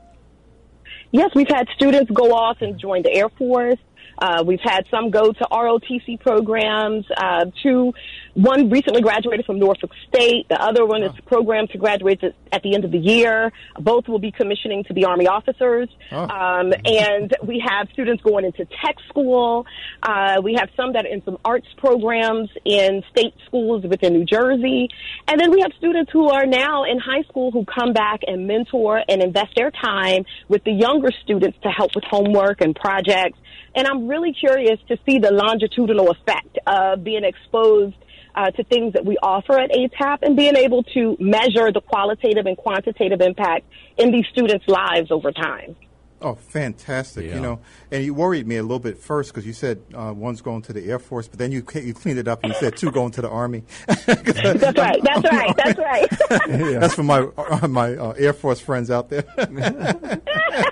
Yes, 1.11 1.31
we've 1.35 1.49
had 1.49 1.67
students 1.75 2.09
go 2.11 2.33
off 2.33 2.61
and 2.61 2.79
join 2.79 3.01
the 3.01 3.11
Air 3.13 3.27
Force. 3.29 3.79
Uh, 4.17 4.43
we've 4.45 4.61
had 4.61 4.85
some 4.91 5.09
go 5.09 5.33
to 5.33 5.47
ROTC 5.51 6.19
programs. 6.19 7.05
Uh, 7.17 7.45
two, 7.63 7.91
one 8.33 8.69
recently 8.69 9.01
graduated 9.01 9.45
from 9.45 9.59
Norfolk 9.59 9.91
State. 10.07 10.47
The 10.49 10.61
other 10.61 10.85
one 10.85 11.03
is 11.03 11.11
programmed 11.25 11.69
to 11.71 11.77
graduate 11.77 12.23
at 12.51 12.63
the 12.63 12.75
end 12.75 12.85
of 12.85 12.91
the 12.91 12.97
year. 12.97 13.51
Both 13.79 14.07
will 14.07 14.19
be 14.19 14.31
commissioning 14.31 14.83
to 14.85 14.93
be 14.93 15.05
Army 15.05 15.27
officers. 15.27 15.89
Oh. 16.11 16.23
Um, 16.23 16.73
and 16.85 17.35
we 17.43 17.63
have 17.67 17.87
students 17.93 18.23
going 18.23 18.45
into 18.45 18.65
tech 18.65 18.95
school. 19.09 19.65
Uh, 20.01 20.41
we 20.43 20.55
have 20.55 20.69
some 20.75 20.93
that 20.93 21.05
are 21.05 21.09
in 21.09 21.23
some 21.23 21.37
arts 21.43 21.67
programs 21.77 22.49
in 22.65 23.03
state 23.11 23.33
schools 23.45 23.83
within 23.83 24.13
New 24.13 24.25
Jersey. 24.25 24.89
And 25.27 25.39
then 25.39 25.51
we 25.51 25.61
have 25.61 25.71
students 25.77 26.11
who 26.11 26.29
are 26.29 26.45
now 26.45 26.83
in 26.85 26.99
high 26.99 27.23
school 27.23 27.51
who 27.51 27.65
come 27.65 27.93
back 27.93 28.21
and 28.27 28.47
mentor 28.47 29.01
and 29.07 29.21
invest 29.21 29.55
their 29.55 29.71
time 29.71 30.25
with 30.47 30.63
the 30.63 30.71
younger 30.71 31.09
students 31.23 31.57
to 31.63 31.69
help 31.69 31.95
with 31.95 32.03
homework 32.05 32.61
and 32.61 32.75
projects 32.75 33.37
and 33.73 33.87
I'm 33.87 34.07
really 34.07 34.33
curious 34.33 34.79
to 34.89 34.97
see 35.05 35.19
the 35.19 35.31
longitudinal 35.31 36.11
effect 36.11 36.57
of 36.67 37.03
being 37.03 37.23
exposed 37.23 37.95
uh, 38.35 38.51
to 38.51 38.63
things 38.63 38.93
that 38.93 39.05
we 39.05 39.17
offer 39.21 39.59
at 39.59 39.71
ATAP 39.71 40.19
and 40.21 40.35
being 40.35 40.55
able 40.55 40.83
to 40.83 41.17
measure 41.19 41.71
the 41.71 41.81
qualitative 41.81 42.45
and 42.45 42.57
quantitative 42.57 43.21
impact 43.21 43.65
in 43.97 44.11
these 44.11 44.25
students' 44.31 44.67
lives 44.67 45.11
over 45.11 45.31
time. 45.31 45.75
Oh, 46.23 46.35
fantastic! 46.35 47.25
Yeah. 47.25 47.35
You 47.35 47.41
know, 47.41 47.59
and 47.89 48.03
you 48.03 48.13
worried 48.13 48.45
me 48.45 48.57
a 48.57 48.61
little 48.61 48.79
bit 48.79 48.99
first 48.99 49.31
because 49.31 49.45
you 49.45 49.53
said 49.53 49.81
uh, 49.91 50.13
one's 50.15 50.41
going 50.41 50.61
to 50.63 50.73
the 50.73 50.87
Air 50.87 50.99
Force, 50.99 51.27
but 51.27 51.39
then 51.39 51.51
you 51.51 51.65
you 51.73 51.95
cleaned 51.95 52.19
it 52.19 52.27
up 52.27 52.43
and 52.43 52.53
you 52.53 52.59
said 52.59 52.77
two 52.77 52.91
going 52.91 53.11
to 53.13 53.21
the 53.21 53.29
Army. 53.29 53.63
that's 53.87 54.77
right. 54.77 55.01
That's 55.03 55.31
right. 55.31 55.55
That's 55.57 55.79
right. 55.79 56.07
yeah. 56.47 56.79
That's 56.79 56.93
for 56.93 57.01
my 57.01 57.21
uh, 57.21 57.67
my 57.67 57.95
uh, 57.95 58.11
Air 58.11 58.33
Force 58.33 58.59
friends 58.59 58.91
out 58.91 59.09
there. 59.09 59.23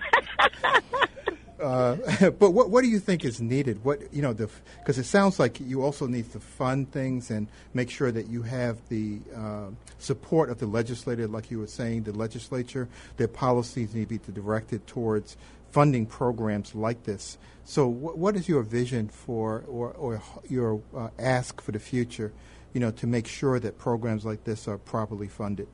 Uh, 1.59 1.95
but 2.39 2.51
what 2.51 2.69
what 2.69 2.83
do 2.83 2.87
you 2.87 2.99
think 2.99 3.25
is 3.25 3.41
needed? 3.41 3.83
What 3.83 4.13
you 4.13 4.21
know, 4.21 4.33
because 4.33 4.97
it 4.97 5.05
sounds 5.05 5.39
like 5.39 5.59
you 5.59 5.83
also 5.83 6.07
need 6.07 6.31
to 6.31 6.39
fund 6.39 6.91
things 6.91 7.31
and 7.31 7.47
make 7.73 7.89
sure 7.89 8.11
that 8.11 8.27
you 8.27 8.41
have 8.43 8.77
the 8.89 9.19
uh, 9.35 9.67
support 9.97 10.49
of 10.49 10.59
the 10.59 10.67
legislature, 10.67 11.27
like 11.27 11.51
you 11.51 11.59
were 11.59 11.67
saying, 11.67 12.03
the 12.03 12.13
legislature. 12.13 12.87
Their 13.17 13.27
policies 13.27 13.93
need 13.93 14.09
to 14.09 14.19
be 14.19 14.33
directed 14.33 14.87
towards 14.87 15.37
funding 15.71 16.05
programs 16.05 16.75
like 16.75 17.03
this. 17.03 17.37
So, 17.63 17.89
wh- 17.89 18.17
what 18.17 18.35
is 18.35 18.49
your 18.49 18.63
vision 18.63 19.09
for, 19.09 19.63
or, 19.67 19.91
or 19.91 20.21
your 20.49 20.81
uh, 20.95 21.09
ask 21.19 21.61
for 21.61 21.71
the 21.71 21.79
future? 21.79 22.31
You 22.73 22.79
know, 22.79 22.91
to 22.91 23.07
make 23.07 23.27
sure 23.27 23.59
that 23.59 23.77
programs 23.77 24.25
like 24.25 24.43
this 24.43 24.67
are 24.67 24.77
properly 24.77 25.27
funded. 25.27 25.67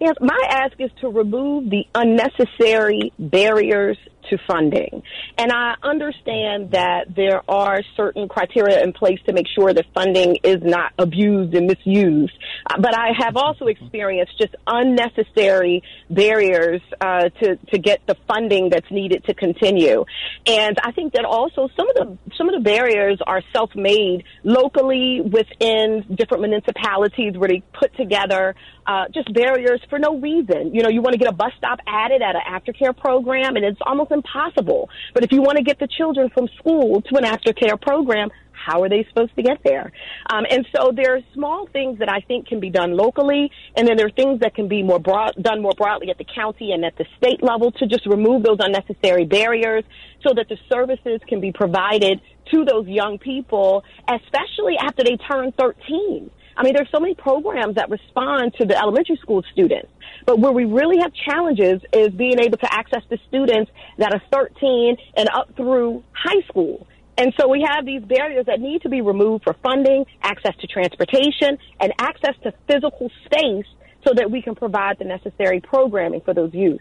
Yes, 0.00 0.14
my 0.20 0.38
ask 0.50 0.74
is 0.78 0.90
to 1.00 1.08
remove 1.08 1.70
the 1.70 1.86
unnecessary 1.94 3.12
barriers 3.18 3.96
to 4.30 4.38
funding. 4.46 5.02
And 5.38 5.52
I 5.52 5.74
understand 5.82 6.70
that 6.72 7.14
there 7.14 7.42
are 7.48 7.82
certain 7.96 8.28
criteria 8.28 8.82
in 8.82 8.92
place 8.92 9.18
to 9.26 9.32
make 9.32 9.46
sure 9.54 9.72
that 9.72 9.86
funding 9.94 10.36
is 10.42 10.62
not 10.62 10.92
abused 10.98 11.54
and 11.54 11.66
misused. 11.66 12.32
Uh, 12.70 12.80
but 12.80 12.96
I 12.96 13.10
have 13.18 13.36
also 13.36 13.66
experienced 13.66 14.38
just 14.38 14.54
unnecessary 14.66 15.82
barriers 16.10 16.80
uh, 17.00 17.28
to 17.40 17.56
to 17.56 17.78
get 17.78 18.00
the 18.06 18.16
funding 18.26 18.70
that's 18.70 18.90
needed 18.90 19.24
to 19.24 19.34
continue. 19.34 20.04
And 20.46 20.78
I 20.82 20.92
think 20.92 21.12
that 21.14 21.24
also 21.24 21.68
some 21.76 21.88
of 21.88 21.94
the 21.94 22.18
some 22.36 22.48
of 22.48 22.54
the 22.54 22.60
barriers 22.60 23.18
are 23.26 23.42
self-made 23.52 24.24
locally 24.42 25.20
within 25.20 26.04
different 26.14 26.42
municipalities 26.42 27.36
where 27.36 27.48
they 27.48 27.62
put 27.72 27.94
together 27.96 28.54
uh, 28.86 29.06
just 29.14 29.32
barriers 29.32 29.80
for 29.88 29.98
no 29.98 30.18
reason. 30.18 30.74
You 30.74 30.82
know, 30.82 30.88
you 30.88 31.00
want 31.00 31.12
to 31.12 31.18
get 31.18 31.28
a 31.28 31.34
bus 31.34 31.52
stop 31.56 31.78
added 31.86 32.22
at 32.22 32.34
an 32.36 32.42
aftercare 32.48 32.96
program, 32.96 33.56
and 33.56 33.64
it's 33.64 33.80
almost 33.84 34.10
impossible. 34.14 34.88
But 35.12 35.24
if 35.24 35.32
you 35.32 35.42
want 35.42 35.58
to 35.58 35.64
get 35.64 35.78
the 35.78 35.88
children 35.88 36.30
from 36.30 36.48
school 36.58 37.02
to 37.02 37.16
an 37.16 37.24
aftercare 37.24 37.80
program, 37.80 38.30
how 38.64 38.82
are 38.82 38.88
they 38.88 39.04
supposed 39.08 39.34
to 39.36 39.42
get 39.42 39.58
there? 39.62 39.92
Um, 40.30 40.44
and 40.50 40.66
so 40.74 40.92
there 40.94 41.16
are 41.16 41.20
small 41.34 41.68
things 41.72 41.98
that 41.98 42.08
I 42.08 42.20
think 42.20 42.46
can 42.46 42.60
be 42.60 42.70
done 42.70 42.96
locally, 42.96 43.50
and 43.76 43.86
then 43.86 43.96
there 43.96 44.06
are 44.06 44.10
things 44.10 44.40
that 44.40 44.54
can 44.54 44.68
be 44.68 44.82
more 44.82 44.98
broad, 44.98 45.34
done 45.40 45.60
more 45.60 45.74
broadly 45.76 46.10
at 46.10 46.18
the 46.18 46.24
county 46.24 46.72
and 46.72 46.84
at 46.84 46.96
the 46.96 47.04
state 47.18 47.42
level 47.42 47.72
to 47.72 47.86
just 47.86 48.06
remove 48.06 48.42
those 48.42 48.58
unnecessary 48.60 49.26
barriers 49.26 49.84
so 50.26 50.32
that 50.34 50.48
the 50.48 50.56
services 50.72 51.20
can 51.28 51.40
be 51.40 51.52
provided 51.52 52.20
to 52.52 52.64
those 52.64 52.86
young 52.86 53.18
people, 53.18 53.84
especially 54.08 54.76
after 54.80 55.04
they 55.04 55.16
turn 55.16 55.52
13. 55.52 56.30
I 56.56 56.62
mean, 56.62 56.74
there's 56.74 56.90
so 56.92 57.00
many 57.00 57.14
programs 57.14 57.76
that 57.76 57.90
respond 57.90 58.54
to 58.58 58.66
the 58.66 58.76
elementary 58.76 59.16
school 59.16 59.42
students. 59.52 59.88
But 60.26 60.38
where 60.38 60.52
we 60.52 60.64
really 60.64 60.98
have 61.00 61.12
challenges 61.28 61.82
is 61.92 62.08
being 62.10 62.38
able 62.38 62.58
to 62.58 62.72
access 62.72 63.02
the 63.10 63.18
students 63.28 63.70
that 63.98 64.12
are 64.14 64.22
13 64.32 64.96
and 65.16 65.28
up 65.28 65.54
through 65.56 66.02
high 66.12 66.42
school. 66.48 66.86
And 67.16 67.32
so 67.38 67.48
we 67.48 67.64
have 67.68 67.84
these 67.84 68.02
barriers 68.02 68.46
that 68.46 68.60
need 68.60 68.82
to 68.82 68.88
be 68.88 69.00
removed 69.00 69.44
for 69.44 69.54
funding, 69.62 70.04
access 70.22 70.56
to 70.60 70.66
transportation, 70.66 71.58
and 71.80 71.92
access 71.98 72.34
to 72.42 72.52
physical 72.66 73.10
space 73.26 73.66
so 74.06 74.12
that 74.14 74.30
we 74.30 74.42
can 74.42 74.54
provide 74.54 74.98
the 74.98 75.04
necessary 75.04 75.60
programming 75.60 76.20
for 76.22 76.34
those 76.34 76.52
youth. 76.52 76.80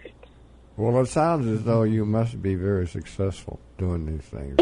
Well, 0.75 0.99
it 1.01 1.07
sounds 1.07 1.45
as 1.47 1.63
though 1.63 1.83
you 1.83 2.03
must 2.03 2.41
be 2.41 2.55
very 2.55 2.87
successful 2.87 3.59
doing 3.77 4.07
these 4.07 4.23
things. 4.23 4.55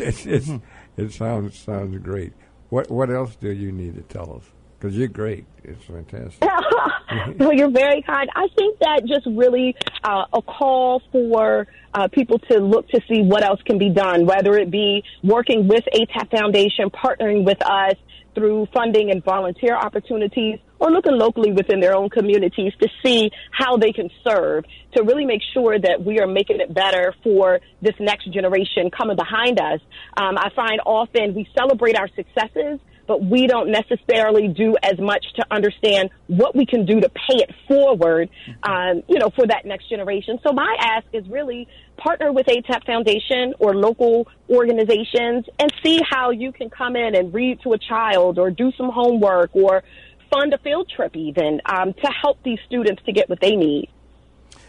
it's, 0.00 0.26
it's, 0.26 0.46
hmm. 0.46 0.56
it 0.96 1.12
sounds 1.12 1.56
sounds 1.56 1.96
great. 1.98 2.32
What 2.68 2.90
what 2.90 3.10
else 3.10 3.36
do 3.36 3.50
you 3.50 3.72
need 3.72 3.94
to 3.94 4.02
tell 4.02 4.34
us? 4.34 4.42
Because 4.78 4.96
you're 4.96 5.08
great. 5.08 5.46
It's 5.64 5.82
fantastic. 5.84 6.42
well, 7.38 7.52
you're 7.52 7.70
very 7.70 8.02
kind. 8.02 8.28
I 8.34 8.46
think 8.56 8.78
that 8.80 9.02
just 9.06 9.26
really 9.26 9.74
uh, 10.04 10.24
a 10.32 10.42
call 10.42 11.02
for 11.12 11.66
uh, 11.94 12.08
people 12.08 12.38
to 12.50 12.58
look 12.58 12.86
to 12.88 13.00
see 13.08 13.22
what 13.22 13.42
else 13.42 13.60
can 13.62 13.78
be 13.78 13.88
done, 13.88 14.26
whether 14.26 14.56
it 14.58 14.70
be 14.70 15.02
working 15.22 15.66
with 15.66 15.84
ATAP 15.94 16.30
Foundation, 16.30 16.90
partnering 16.90 17.44
with 17.44 17.62
us 17.62 17.94
through 18.34 18.68
funding 18.74 19.10
and 19.10 19.24
volunteer 19.24 19.74
opportunities, 19.74 20.58
or 20.78 20.90
looking 20.90 21.16
locally 21.16 21.52
within 21.52 21.80
their 21.80 21.94
own 21.94 22.10
communities 22.10 22.72
to 22.80 22.88
see 23.04 23.30
how 23.50 23.76
they 23.76 23.92
can 23.92 24.10
serve 24.26 24.64
to 24.94 25.02
really 25.02 25.24
make 25.24 25.42
sure 25.52 25.78
that 25.78 26.02
we 26.04 26.20
are 26.20 26.26
making 26.26 26.60
it 26.60 26.72
better 26.72 27.14
for 27.22 27.60
this 27.82 27.94
next 28.00 28.30
generation 28.32 28.90
coming 28.90 29.16
behind 29.16 29.60
us. 29.60 29.80
Um, 30.16 30.36
I 30.38 30.50
find 30.54 30.80
often 30.84 31.34
we 31.34 31.48
celebrate 31.56 31.96
our 31.96 32.08
successes, 32.08 32.80
but 33.06 33.22
we 33.22 33.46
don't 33.46 33.70
necessarily 33.70 34.48
do 34.48 34.76
as 34.82 34.98
much 34.98 35.24
to 35.36 35.46
understand 35.50 36.10
what 36.26 36.56
we 36.56 36.66
can 36.66 36.84
do 36.86 37.00
to 37.00 37.08
pay 37.08 37.36
it 37.36 37.50
forward, 37.68 38.28
um, 38.62 39.02
you 39.08 39.18
know, 39.18 39.30
for 39.30 39.46
that 39.46 39.64
next 39.64 39.88
generation. 39.88 40.38
So 40.44 40.52
my 40.52 40.76
ask 40.80 41.06
is 41.12 41.26
really 41.28 41.68
partner 41.96 42.32
with 42.32 42.46
ATAP 42.46 42.84
Foundation 42.84 43.54
or 43.58 43.74
local 43.74 44.26
organizations 44.50 45.46
and 45.58 45.72
see 45.84 46.00
how 46.08 46.30
you 46.30 46.52
can 46.52 46.68
come 46.68 46.96
in 46.96 47.14
and 47.14 47.32
read 47.32 47.60
to 47.62 47.72
a 47.72 47.78
child 47.78 48.38
or 48.38 48.50
do 48.50 48.72
some 48.76 48.90
homework 48.90 49.50
or 49.54 49.82
fund 50.30 50.52
a 50.54 50.58
field 50.58 50.90
trip 50.94 51.16
even 51.16 51.60
um, 51.66 51.92
to 51.92 52.10
help 52.22 52.42
these 52.42 52.58
students 52.66 53.02
to 53.04 53.12
get 53.12 53.28
what 53.28 53.40
they 53.40 53.56
need. 53.56 53.88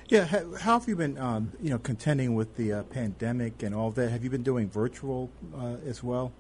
Yeah, 0.09 0.23
how 0.25 0.79
have 0.79 0.87
you 0.87 0.95
been, 0.95 1.17
um, 1.17 1.51
you 1.61 1.69
know, 1.69 1.79
contending 1.79 2.33
with 2.33 2.55
the 2.55 2.71
uh, 2.71 2.83
pandemic 2.83 3.61
and 3.61 3.75
all 3.75 3.91
that? 3.91 4.09
Have 4.09 4.23
you 4.23 4.29
been 4.29 4.43
doing 4.43 4.69
virtual 4.69 5.29
uh, 5.57 5.75
as 5.85 6.01
well? 6.01 6.31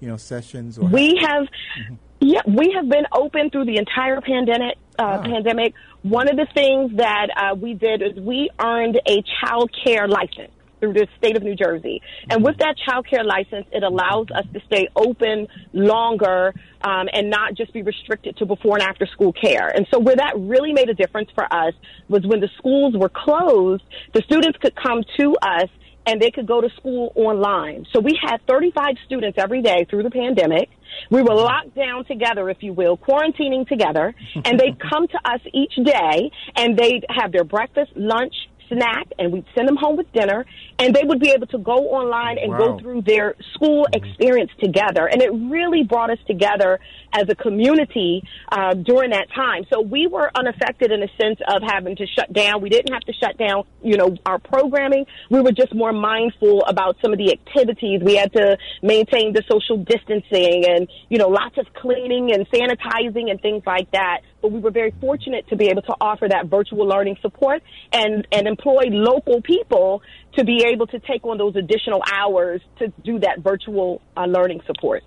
you 0.00 0.08
know 0.08 0.16
sessions? 0.16 0.78
Or 0.78 0.88
we 0.88 1.18
have, 1.20 1.44
mm-hmm. 1.44 1.94
yeah, 2.20 2.42
we 2.46 2.72
have 2.76 2.88
been 2.88 3.06
open 3.12 3.50
through 3.50 3.66
the 3.66 3.78
entire 3.78 4.20
pandemic. 4.20 4.76
Uh, 4.98 5.18
ah. 5.18 5.22
Pandemic. 5.22 5.74
One 6.02 6.28
of 6.28 6.36
the 6.36 6.46
things 6.54 6.96
that 6.96 7.26
uh, 7.36 7.54
we 7.54 7.74
did 7.74 8.00
is 8.00 8.14
we 8.14 8.48
earned 8.58 8.98
a 9.06 9.22
child 9.40 9.70
care 9.84 10.08
license. 10.08 10.52
Through 10.80 10.92
the 10.92 11.06
state 11.18 11.36
of 11.36 11.42
New 11.42 11.54
Jersey. 11.54 12.02
And 12.30 12.44
with 12.44 12.58
that 12.58 12.76
child 12.76 13.06
care 13.08 13.24
license, 13.24 13.66
it 13.72 13.82
allows 13.82 14.26
us 14.34 14.44
to 14.52 14.60
stay 14.66 14.88
open 14.94 15.48
longer 15.72 16.54
um, 16.82 17.08
and 17.12 17.30
not 17.30 17.54
just 17.54 17.72
be 17.72 17.82
restricted 17.82 18.36
to 18.38 18.46
before 18.46 18.76
and 18.76 18.82
after 18.82 19.06
school 19.06 19.32
care. 19.32 19.68
And 19.68 19.86
so 19.92 19.98
where 19.98 20.16
that 20.16 20.34
really 20.36 20.72
made 20.72 20.88
a 20.88 20.94
difference 20.94 21.30
for 21.34 21.44
us 21.44 21.74
was 22.08 22.26
when 22.26 22.40
the 22.40 22.50
schools 22.58 22.94
were 22.96 23.10
closed, 23.10 23.82
the 24.12 24.22
students 24.22 24.58
could 24.60 24.74
come 24.76 25.02
to 25.18 25.36
us 25.42 25.68
and 26.06 26.22
they 26.22 26.30
could 26.30 26.46
go 26.46 26.60
to 26.60 26.70
school 26.76 27.12
online. 27.16 27.84
So 27.92 28.00
we 28.00 28.18
had 28.22 28.38
35 28.46 28.94
students 29.06 29.38
every 29.38 29.60
day 29.60 29.86
through 29.90 30.04
the 30.04 30.10
pandemic. 30.10 30.70
We 31.10 31.20
were 31.20 31.34
locked 31.34 31.74
down 31.74 32.04
together, 32.04 32.48
if 32.48 32.62
you 32.62 32.72
will, 32.72 32.96
quarantining 32.96 33.66
together, 33.66 34.14
and 34.44 34.58
they'd 34.58 34.78
come 34.90 35.08
to 35.08 35.18
us 35.24 35.40
each 35.52 35.74
day 35.84 36.30
and 36.54 36.78
they'd 36.78 37.04
have 37.10 37.32
their 37.32 37.44
breakfast, 37.44 37.90
lunch, 37.96 38.34
snack 38.68 39.06
and 39.18 39.32
we'd 39.32 39.44
send 39.54 39.68
them 39.68 39.76
home 39.76 39.96
with 39.96 40.10
dinner 40.12 40.44
and 40.78 40.94
they 40.94 41.02
would 41.04 41.20
be 41.20 41.30
able 41.30 41.46
to 41.48 41.58
go 41.58 41.90
online 41.90 42.38
and 42.38 42.52
wow. 42.52 42.58
go 42.58 42.78
through 42.78 43.02
their 43.02 43.34
school 43.54 43.86
mm-hmm. 43.86 44.04
experience 44.04 44.50
together. 44.60 45.06
And 45.06 45.22
it 45.22 45.30
really 45.30 45.84
brought 45.84 46.10
us 46.10 46.18
together 46.26 46.80
as 47.12 47.24
a 47.28 47.34
community 47.34 48.22
uh, 48.52 48.74
during 48.74 49.10
that 49.10 49.30
time. 49.34 49.64
So 49.72 49.80
we 49.80 50.06
were 50.06 50.30
unaffected 50.34 50.92
in 50.92 51.00
the 51.00 51.08
sense 51.20 51.40
of 51.48 51.62
having 51.62 51.96
to 51.96 52.06
shut 52.06 52.32
down. 52.32 52.60
We 52.60 52.68
didn't 52.68 52.92
have 52.92 53.02
to 53.02 53.12
shut 53.12 53.38
down, 53.38 53.64
you 53.82 53.96
know, 53.96 54.16
our 54.26 54.38
programming. 54.38 55.06
We 55.30 55.40
were 55.40 55.52
just 55.52 55.74
more 55.74 55.92
mindful 55.92 56.62
about 56.64 56.96
some 57.02 57.12
of 57.12 57.18
the 57.18 57.32
activities. 57.32 58.02
We 58.02 58.16
had 58.16 58.32
to 58.34 58.58
maintain 58.82 59.32
the 59.32 59.42
social 59.50 59.78
distancing 59.78 60.64
and, 60.68 60.88
you 61.08 61.18
know, 61.18 61.28
lots 61.28 61.56
of 61.58 61.66
cleaning 61.74 62.32
and 62.32 62.48
sanitizing 62.50 63.30
and 63.30 63.40
things 63.40 63.62
like 63.66 63.90
that. 63.92 64.20
But 64.46 64.52
we 64.52 64.60
were 64.60 64.70
very 64.70 64.94
fortunate 65.00 65.48
to 65.48 65.56
be 65.56 65.70
able 65.70 65.82
to 65.82 65.94
offer 66.00 66.28
that 66.28 66.46
virtual 66.46 66.86
learning 66.86 67.16
support 67.20 67.64
and, 67.92 68.28
and 68.30 68.46
employ 68.46 68.84
local 68.90 69.42
people 69.42 70.02
to 70.36 70.44
be 70.44 70.64
able 70.72 70.86
to 70.86 71.00
take 71.00 71.24
on 71.24 71.36
those 71.36 71.56
additional 71.56 72.00
hours 72.14 72.60
to 72.78 72.92
do 73.02 73.18
that 73.18 73.40
virtual 73.40 74.00
uh, 74.16 74.26
learning 74.26 74.60
support. 74.64 75.02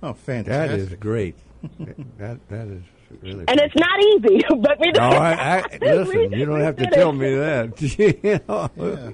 Oh, 0.00 0.12
fantastic! 0.12 0.70
That 0.70 0.78
is 0.78 0.94
great. 0.94 1.34
that 2.18 2.38
that 2.50 2.68
is 2.68 2.82
really. 3.20 3.46
And 3.48 3.58
it's 3.58 3.74
not 3.74 4.00
easy, 4.00 4.44
but 4.60 4.78
we. 4.78 4.92
No, 4.92 5.00
I, 5.08 5.58
I, 5.58 5.78
listen. 5.80 6.30
you 6.30 6.44
don't 6.44 6.60
have 6.60 6.76
to 6.76 6.86
tell 6.86 7.12
me 7.12 7.34
that. 7.34 7.82
you 8.22 8.40
know? 8.48 8.70
Yeah. 8.76 9.10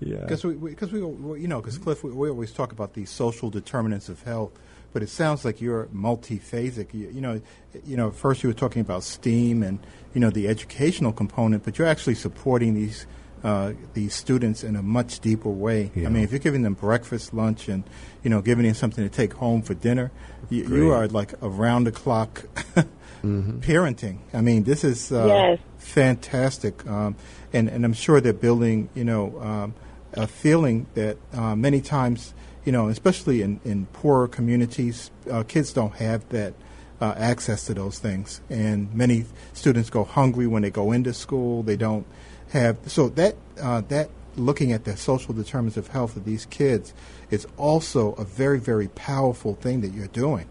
Yeah. 0.00 0.16
Because 0.16 0.44
we, 0.44 0.54
because 0.54 0.92
we, 0.92 1.02
we, 1.02 1.40
you 1.40 1.48
know, 1.48 1.60
because 1.60 1.78
Cliff, 1.78 2.02
we, 2.02 2.10
we, 2.10 2.28
always 2.28 2.52
talk 2.52 2.72
about 2.72 2.94
the 2.94 3.04
social 3.04 3.50
determinants 3.50 4.08
of 4.08 4.22
health, 4.22 4.52
but 4.92 5.02
it 5.02 5.08
sounds 5.08 5.44
like 5.44 5.60
you're 5.60 5.86
multiphasic. 5.86 6.92
You, 6.92 7.10
you 7.10 7.20
know, 7.20 7.40
you 7.84 7.96
know, 7.96 8.10
first 8.10 8.42
you 8.42 8.48
were 8.48 8.54
talking 8.54 8.80
about 8.80 9.02
STEAM 9.02 9.62
and 9.62 9.78
you 10.12 10.20
know 10.20 10.30
the 10.30 10.48
educational 10.48 11.12
component, 11.12 11.64
but 11.64 11.78
you're 11.78 11.88
actually 11.88 12.16
supporting 12.16 12.74
these 12.74 13.06
uh, 13.44 13.74
these 13.92 14.14
students 14.14 14.64
in 14.64 14.74
a 14.74 14.82
much 14.82 15.20
deeper 15.20 15.50
way. 15.50 15.92
Yeah. 15.94 16.06
I 16.06 16.10
mean, 16.10 16.24
if 16.24 16.32
you're 16.32 16.38
giving 16.38 16.62
them 16.62 16.74
breakfast, 16.74 17.34
lunch, 17.34 17.68
and 17.68 17.84
you 18.22 18.30
know, 18.30 18.40
giving 18.40 18.64
them 18.64 18.74
something 18.74 19.04
to 19.04 19.14
take 19.14 19.34
home 19.34 19.62
for 19.62 19.74
dinner, 19.74 20.10
you, 20.48 20.66
you 20.66 20.90
are 20.90 21.06
like 21.08 21.34
around 21.42 21.84
the 21.84 21.92
clock 21.92 22.44
mm-hmm. 23.22 23.58
parenting. 23.58 24.18
I 24.32 24.40
mean, 24.40 24.64
this 24.64 24.82
is 24.82 25.12
uh, 25.12 25.26
yes. 25.26 25.58
fantastic, 25.76 26.86
um, 26.86 27.16
and 27.52 27.68
and 27.68 27.84
I'm 27.84 27.92
sure 27.92 28.20
they're 28.20 28.32
building, 28.32 28.88
you 28.94 29.04
know, 29.04 29.38
um, 29.40 29.74
a 30.14 30.26
feeling 30.26 30.86
that 30.94 31.16
uh, 31.32 31.54
many 31.54 31.80
times, 31.80 32.34
you 32.64 32.72
know, 32.72 32.88
especially 32.88 33.42
in 33.42 33.60
in 33.64 33.86
poorer 33.86 34.28
communities, 34.28 35.10
uh, 35.30 35.42
kids 35.42 35.72
don't 35.72 35.94
have 35.96 36.28
that. 36.30 36.54
Uh, 37.00 37.12
access 37.18 37.66
to 37.66 37.74
those 37.74 37.98
things, 37.98 38.40
and 38.48 38.94
many 38.94 39.26
students 39.52 39.90
go 39.90 40.04
hungry 40.04 40.46
when 40.46 40.62
they 40.62 40.70
go 40.70 40.92
into 40.92 41.12
school. 41.12 41.62
They 41.64 41.76
don't 41.76 42.06
have 42.50 42.78
so 42.86 43.08
that 43.10 43.34
uh, 43.60 43.82
that 43.88 44.08
looking 44.36 44.72
at 44.72 44.84
the 44.84 44.96
social 44.96 45.34
determinants 45.34 45.76
of 45.76 45.88
health 45.88 46.16
of 46.16 46.24
these 46.24 46.46
kids 46.46 46.94
is 47.30 47.46
also 47.56 48.12
a 48.12 48.24
very 48.24 48.60
very 48.60 48.88
powerful 48.88 49.54
thing 49.54 49.80
that 49.80 49.92
you're 49.92 50.06
doing. 50.06 50.46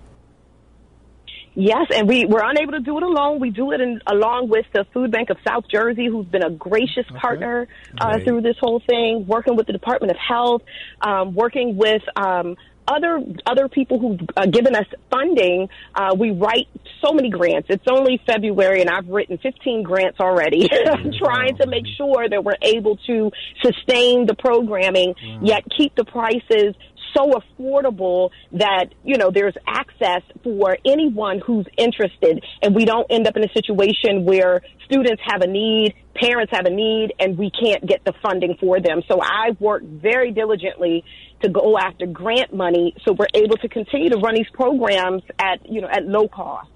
Yes, 1.55 1.87
and 1.93 2.07
we 2.07 2.25
we're 2.25 2.43
unable 2.43 2.73
to 2.73 2.79
do 2.79 2.97
it 2.97 3.03
alone. 3.03 3.39
We 3.39 3.51
do 3.51 3.71
it 3.71 3.81
in, 3.81 4.01
along 4.07 4.49
with 4.49 4.65
the 4.73 4.85
Food 4.93 5.11
Bank 5.11 5.29
of 5.29 5.37
South 5.47 5.65
Jersey, 5.71 6.07
who's 6.07 6.25
been 6.25 6.43
a 6.43 6.49
gracious 6.49 7.05
okay. 7.09 7.19
partner 7.19 7.67
uh, 7.99 8.19
through 8.19 8.41
this 8.41 8.55
whole 8.59 8.81
thing. 8.87 9.25
Working 9.27 9.55
with 9.55 9.67
the 9.67 9.73
Department 9.73 10.11
of 10.11 10.17
Health, 10.17 10.63
um, 11.01 11.35
working 11.35 11.77
with 11.77 12.01
um, 12.15 12.55
other 12.87 13.19
other 13.45 13.69
people 13.69 13.99
who've 13.99 14.19
uh, 14.35 14.45
given 14.47 14.75
us 14.75 14.85
funding, 15.11 15.69
uh, 15.95 16.15
we 16.17 16.31
write 16.31 16.67
so 17.05 17.13
many 17.13 17.29
grants. 17.29 17.67
It's 17.69 17.85
only 17.89 18.19
February, 18.25 18.81
and 18.81 18.89
I've 18.89 19.07
written 19.07 19.37
15 19.37 19.83
grants 19.83 20.19
already, 20.19 20.67
trying 21.19 21.57
to 21.57 21.67
make 21.67 21.85
sure 21.97 22.27
that 22.27 22.43
we're 22.43 22.57
able 22.61 22.97
to 23.07 23.31
sustain 23.61 24.25
the 24.25 24.35
programming, 24.37 25.13
yet 25.41 25.63
keep 25.77 25.95
the 25.95 26.05
prices 26.05 26.75
so 27.15 27.33
affordable 27.33 28.29
that, 28.53 28.85
you 29.03 29.17
know, 29.17 29.31
there's 29.31 29.55
access 29.67 30.21
for 30.43 30.77
anyone 30.85 31.39
who's 31.45 31.65
interested 31.77 32.43
and 32.61 32.75
we 32.75 32.85
don't 32.85 33.07
end 33.09 33.27
up 33.27 33.37
in 33.37 33.43
a 33.43 33.51
situation 33.53 34.25
where 34.25 34.61
students 34.85 35.21
have 35.25 35.41
a 35.41 35.47
need, 35.47 35.93
parents 36.15 36.51
have 36.55 36.65
a 36.65 36.69
need, 36.69 37.13
and 37.19 37.37
we 37.37 37.51
can't 37.51 37.85
get 37.85 38.03
the 38.05 38.13
funding 38.21 38.55
for 38.59 38.79
them. 38.79 39.01
So 39.07 39.19
I've 39.21 39.59
worked 39.59 39.85
very 39.85 40.31
diligently 40.31 41.03
to 41.41 41.49
go 41.49 41.77
after 41.77 42.05
grant 42.05 42.53
money 42.53 42.95
so 43.05 43.13
we're 43.13 43.27
able 43.33 43.57
to 43.57 43.67
continue 43.67 44.09
to 44.09 44.17
run 44.17 44.35
these 44.35 44.49
programs 44.53 45.23
at, 45.39 45.69
you 45.69 45.81
know, 45.81 45.89
at 45.89 46.05
low 46.05 46.27
cost. 46.27 46.69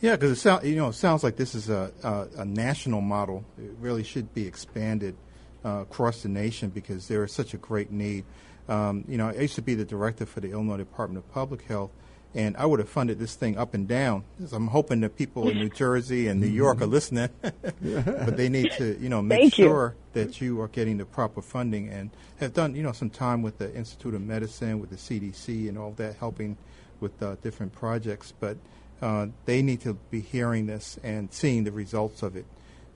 Yeah, 0.00 0.16
because 0.16 0.32
it 0.32 0.36
sounds 0.36 0.66
you 0.66 0.76
know 0.76 0.88
it 0.88 0.94
sounds 0.94 1.24
like 1.24 1.36
this 1.36 1.54
is 1.54 1.70
a, 1.70 1.90
a, 2.02 2.42
a 2.42 2.44
national 2.44 3.00
model. 3.00 3.42
It 3.56 3.72
really 3.80 4.02
should 4.02 4.34
be 4.34 4.46
expanded 4.46 5.16
uh, 5.64 5.80
across 5.80 6.22
the 6.22 6.28
nation 6.28 6.68
because 6.68 7.08
there 7.08 7.24
is 7.24 7.32
such 7.32 7.54
a 7.54 7.56
great 7.56 7.90
need. 7.90 8.26
Um, 8.68 9.04
you 9.08 9.18
know, 9.18 9.28
I 9.28 9.34
used 9.34 9.56
to 9.56 9.62
be 9.62 9.74
the 9.74 9.84
director 9.84 10.26
for 10.26 10.40
the 10.40 10.50
Illinois 10.52 10.78
Department 10.78 11.24
of 11.24 11.32
Public 11.32 11.62
Health, 11.62 11.90
and 12.34 12.56
I 12.56 12.66
would 12.66 12.80
have 12.80 12.88
funded 12.88 13.18
this 13.18 13.34
thing 13.34 13.56
up 13.56 13.74
and 13.74 13.86
down. 13.86 14.24
I'm 14.52 14.68
hoping 14.68 15.00
that 15.00 15.16
people 15.16 15.48
in 15.48 15.58
New 15.58 15.68
Jersey 15.82 16.26
and 16.26 16.40
New 16.40 16.48
York 16.48 16.80
are 16.80 16.86
listening, 16.86 17.28
but 17.40 18.36
they 18.36 18.48
need 18.48 18.72
to, 18.72 18.98
you 18.98 19.08
know, 19.08 19.22
make 19.22 19.40
Thank 19.40 19.54
sure 19.54 19.94
you. 20.14 20.22
that 20.22 20.40
you 20.40 20.60
are 20.60 20.68
getting 20.68 20.98
the 20.98 21.04
proper 21.04 21.42
funding 21.42 21.88
and 21.88 22.10
have 22.38 22.52
done, 22.52 22.74
you 22.74 22.82
know, 22.82 22.92
some 22.92 23.10
time 23.10 23.42
with 23.42 23.58
the 23.58 23.72
Institute 23.74 24.14
of 24.14 24.22
Medicine, 24.22 24.80
with 24.80 24.90
the 24.90 24.96
CDC, 24.96 25.68
and 25.68 25.78
all 25.78 25.92
that, 25.92 26.16
helping 26.16 26.56
with 27.00 27.22
uh, 27.22 27.36
different 27.42 27.72
projects. 27.72 28.32
But 28.38 28.56
uh, 29.00 29.28
they 29.44 29.62
need 29.62 29.82
to 29.82 29.94
be 30.10 30.20
hearing 30.20 30.66
this 30.66 30.98
and 31.02 31.32
seeing 31.32 31.64
the 31.64 31.72
results 31.72 32.22
of 32.22 32.36
it. 32.36 32.46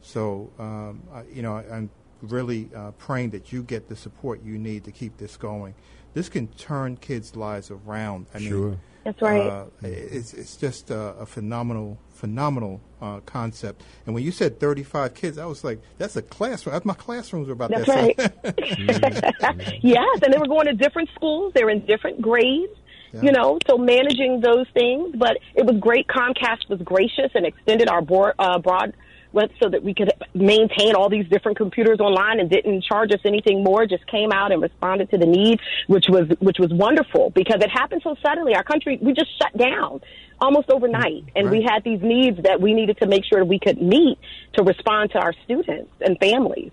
So, 0.01 0.51
um, 0.59 1.03
I, 1.13 1.23
you 1.33 1.43
know, 1.43 1.57
I, 1.57 1.77
am 1.77 1.91
really 2.23 2.69
uh, 2.75 2.93
praying 2.93 3.31
that 3.31 3.53
you 3.53 3.63
get 3.63 3.89
the 3.89 3.97
support 3.97 4.43
you 4.43 4.59
need 4.59 4.85
to 4.85 4.93
keep 4.93 5.17
this 5.19 5.37
going. 5.37 5.75
This 6.15 6.29
can 6.29 6.49
turn 6.49 6.97
kids' 6.97 7.37
lives 7.37 7.71
around. 7.71 8.27
I 8.35 8.41
sure. 8.41 8.71
mean, 8.71 8.81
that's 9.05 9.23
right. 9.23 9.41
Uh, 9.41 9.67
it's, 9.83 10.35
it's 10.35 10.57
just 10.57 10.91
a, 10.91 11.15
a 11.21 11.27
phenomenal, 11.27 11.99
phenomenal 12.15 12.81
uh, 13.01 13.21
concept. 13.21 13.83
And 14.05 14.15
when 14.15 14.25
you 14.25 14.33
said 14.33 14.59
35 14.59 15.15
kids, 15.15 15.39
I 15.39 15.47
was 15.47 15.65
like, 15.65 15.81
that's 15.97 16.17
a 16.17 16.23
classroom. 16.23 16.81
My 16.85 16.95
classrooms 16.95 17.49
are 17.49 17.53
about 17.53 17.71
that's 17.71 17.87
that 17.87 18.19
right. 18.45 19.79
yes, 19.83 20.19
and 20.23 20.33
they 20.33 20.39
were 20.39 20.49
going 20.49 20.67
to 20.67 20.75
different 20.75 21.09
schools. 21.15 21.53
They're 21.55 21.71
in 21.71 21.87
different 21.87 22.21
grades. 22.21 22.73
Yeah. 23.13 23.23
You 23.23 23.33
know, 23.33 23.59
so 23.67 23.79
managing 23.79 24.43
those 24.43 24.67
things, 24.75 25.15
but 25.17 25.39
it 25.55 25.65
was 25.65 25.77
great. 25.81 26.09
Comcast 26.09 26.69
was 26.69 26.79
gracious 26.83 27.31
and 27.35 27.47
extended 27.47 27.89
our 27.89 28.03
board, 28.03 28.35
uh, 28.39 28.59
broad 28.59 28.93
went 29.33 29.53
so 29.63 29.69
that 29.69 29.83
we 29.83 29.95
could 29.95 30.13
maintain 30.35 30.95
all 30.95 31.09
these 31.09 31.29
different 31.29 31.59
computers 31.59 32.01
online 32.01 32.41
and 32.41 32.51
didn't 32.51 32.85
charge 32.85 33.13
us 33.13 33.21
anything 33.25 33.63
more. 33.63 33.87
Just 33.87 34.07
came 34.07 34.33
out 34.33 34.53
and 34.53 34.63
responded 34.63 35.11
to 35.11 35.19
the 35.19 35.27
need, 35.27 35.61
which 35.87 36.07
was 36.09 36.29
which 36.41 36.59
was 36.59 36.73
wonderful 36.73 37.31
because 37.31 37.61
it 37.63 37.71
happened 37.71 38.03
so 38.03 38.17
suddenly. 38.23 38.55
Our 38.55 38.65
country 38.65 38.99
we 39.01 39.13
just 39.13 39.31
shut 39.39 39.57
down 39.57 40.01
almost 40.41 40.71
overnight, 40.71 41.25
and 41.35 41.47
right. 41.47 41.59
we 41.59 41.63
had 41.63 41.85
these 41.85 42.01
needs 42.01 42.43
that 42.43 42.61
we 42.61 42.75
needed 42.75 42.99
to 42.99 43.07
make 43.07 43.25
sure 43.25 43.45
we 43.45 43.59
could 43.59 43.81
meet 43.81 44.19
to 44.55 44.63
respond 44.63 45.11
to 45.13 45.19
our 45.19 45.35
students 45.45 45.91
and 46.01 46.19
families. 46.19 46.71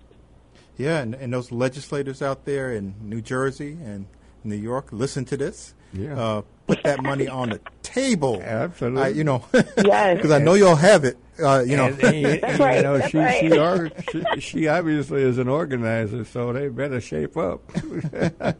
Yeah, 0.76 1.00
and, 1.00 1.14
and 1.14 1.32
those 1.32 1.50
legislators 1.50 2.20
out 2.20 2.44
there 2.44 2.72
in 2.72 2.94
New 3.00 3.22
Jersey 3.22 3.78
and 3.82 4.06
New 4.44 4.56
York, 4.56 4.88
listen 4.92 5.24
to 5.26 5.36
this. 5.36 5.74
Yeah. 5.92 6.20
Uh, 6.20 6.42
put 6.66 6.82
that 6.82 7.02
money 7.02 7.28
on 7.28 7.50
the 7.50 7.60
table. 7.96 8.42
Absolutely. 8.42 9.02
I, 9.02 9.08
you 9.08 9.24
know, 9.24 9.44
yes. 9.52 10.16
Because 10.16 10.30
I 10.30 10.38
know 10.38 10.54
you'll 10.54 10.76
have 10.76 11.04
it. 11.04 11.16
Uh, 11.38 11.62
you 11.66 11.76
know, 11.76 11.86
and, 11.86 12.02
and, 12.02 12.42
That's 12.42 12.58
right. 12.58 12.76
You 12.76 12.82
know, 12.82 12.98
That's 12.98 13.10
she, 13.10 13.18
right. 13.18 13.40
she, 13.40 13.58
are, 13.58 13.90
she, 14.10 14.40
she 14.40 14.68
obviously 14.68 15.22
is 15.22 15.38
an 15.38 15.48
organizer, 15.48 16.24
so 16.24 16.52
they 16.52 16.68
better 16.68 17.00
shape 17.00 17.36
up. 17.36 17.70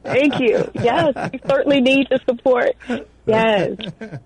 Thank 0.03 0.41
you. 0.41 0.71
Yes, 0.75 1.15
we 1.33 1.41
certainly 1.49 1.81
need 1.81 2.09
the 2.11 2.21
support. 2.29 2.77
Yes. 3.25 3.77
yeah, 4.01 4.19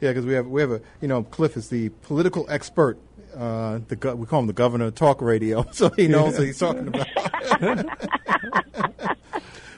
because 0.00 0.24
we 0.24 0.32
have 0.32 0.46
we 0.46 0.62
have 0.62 0.70
a 0.70 0.80
you 1.02 1.08
know 1.08 1.22
Cliff 1.22 1.56
is 1.56 1.68
the 1.68 1.90
political 1.90 2.46
expert. 2.48 2.98
Uh, 3.36 3.80
the 3.88 3.96
go- 3.96 4.14
we 4.14 4.26
call 4.26 4.40
him 4.40 4.46
the 4.46 4.52
governor 4.52 4.86
of 4.86 4.94
talk 4.94 5.20
radio, 5.20 5.66
so 5.72 5.90
he 5.90 6.06
knows 6.06 6.38
what 6.38 6.46
he's 6.46 6.58
talking 6.58 6.88
about. 6.88 7.86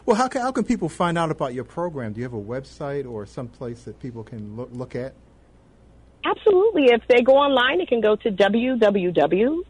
Well, 0.07 0.17
how 0.17 0.29
can 0.29 0.43
how 0.43 0.53
can 0.53 0.64
people 0.64 0.88
find 0.88 1.17
out 1.17 1.31
about 1.31 1.55
your 1.55 1.64
program? 1.64 2.12
Do 2.12 2.21
you 2.21 2.25
have 2.25 2.35
a 2.35 2.40
website 2.40 3.11
or 3.11 3.27
some 3.27 3.49
place 3.49 3.85
that 3.85 4.01
people 4.01 4.23
can 4.23 4.57
look 4.57 4.69
look 4.73 4.95
at? 4.95 5.14
Absolutely. 6.25 6.87
If 6.87 7.03
they 7.09 7.23
go 7.23 7.35
online, 7.35 7.79
they 7.79 7.87
can 7.87 8.01
go 8.01 8.17
to 8.17 8.31
www.atap, 8.31 9.64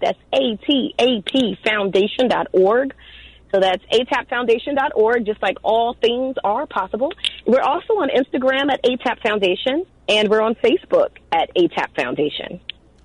that's 0.00 0.18
A-T-A-P 0.32 1.58
foundation.org. 1.64 2.94
So 3.52 3.60
that's 3.60 3.84
atapfoundation.org, 3.92 5.26
just 5.26 5.42
like 5.42 5.58
all 5.62 5.94
things 6.00 6.36
are 6.42 6.66
possible. 6.66 7.12
We're 7.46 7.60
also 7.60 7.92
on 7.94 8.08
Instagram 8.08 8.72
at 8.72 8.82
ATAP 8.82 9.22
Foundation, 9.22 9.84
and 10.08 10.30
we're 10.30 10.40
on 10.40 10.54
Facebook 10.54 11.18
at 11.32 11.54
ATAP 11.54 11.94
Foundation. 11.94 12.58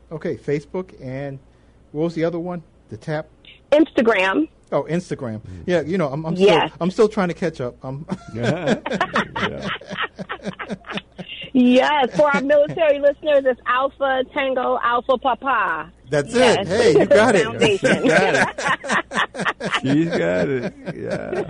Okay, 0.10 0.38
Facebook 0.38 0.96
and 1.02 1.40
what 1.92 2.04
was 2.04 2.16
the 2.16 2.24
other 2.24 2.40
one? 2.40 2.64
The 2.90 2.96
tap. 2.96 3.28
Instagram. 3.74 4.48
Oh, 4.72 4.84
Instagram. 4.84 5.42
Yeah, 5.66 5.82
you 5.82 5.98
know, 5.98 6.10
I'm, 6.10 6.26
I'm 6.26 6.36
Yes. 6.36 6.70
still 6.72 6.78
I'm 6.82 6.92
still 6.92 7.08
trying 7.10 7.30
to 7.30 7.34
catch 7.34 7.60
up. 7.62 7.76
I'm 7.84 8.06
Yeah. 8.36 8.80
Yes, 11.54 12.16
for 12.16 12.34
our 12.36 12.42
military 12.42 13.00
listeners, 13.00 13.44
it's 13.46 13.60
Alpha 13.66 14.24
Tango 14.34 14.78
Alpha 14.84 15.18
Papa. 15.18 15.92
That's 16.10 16.34
Yes. 16.34 16.58
it. 16.60 16.68
Hey, 16.68 16.92
you 17.00 17.06
got 17.06 17.36
it. 17.36 17.46
Foundation. 17.46 18.04
She's 19.82 20.10
got 20.10 20.50
it. 20.50 20.74
Yeah. 20.96 21.44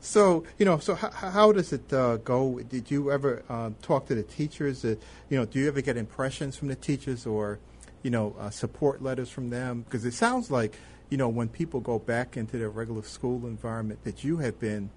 So 0.00 0.44
you 0.58 0.66
know, 0.66 0.78
so 0.78 0.94
how, 0.94 1.10
how 1.10 1.52
does 1.52 1.72
it 1.72 1.90
uh, 1.92 2.18
go? 2.18 2.60
Did 2.60 2.90
you 2.90 3.10
ever 3.10 3.42
um, 3.48 3.74
talk 3.82 4.06
to 4.08 4.14
the 4.14 4.22
teachers? 4.22 4.84
Uh, 4.84 4.96
you 5.30 5.38
know, 5.38 5.46
do 5.46 5.58
you 5.58 5.66
ever 5.66 5.80
get 5.80 5.96
impressions 5.96 6.56
from 6.56 6.68
the 6.68 6.74
teachers, 6.76 7.26
or 7.26 7.58
you 8.04 8.10
know, 8.10 8.36
uh, 8.38 8.50
support 8.50 9.02
letters 9.02 9.28
from 9.30 9.50
them? 9.50 9.82
Because 9.82 10.04
it 10.04 10.14
sounds 10.14 10.52
like 10.52 10.76
you 11.10 11.16
know 11.16 11.28
when 11.28 11.48
people 11.48 11.80
go 11.80 11.98
back 11.98 12.36
into 12.36 12.56
their 12.58 12.70
regular 12.70 13.02
school 13.02 13.46
environment, 13.46 14.04
that 14.04 14.22
you 14.22 14.36
have 14.36 14.60
been 14.60 14.90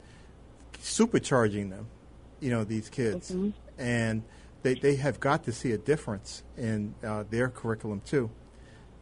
supercharging 0.84 1.72
them. 1.72 1.88
You 2.40 2.52
know, 2.52 2.64
these 2.64 2.90
kids, 2.90 3.36
and 3.80 4.22
they 4.62 4.76
they 4.76 4.98
have 4.98 5.20
got 5.20 5.46
to 5.46 5.52
see 5.52 5.72
a 5.72 5.78
difference 5.78 6.44
in 6.56 6.94
uh, 7.04 7.24
their 7.32 7.50
curriculum 7.50 8.02
too. 8.06 8.30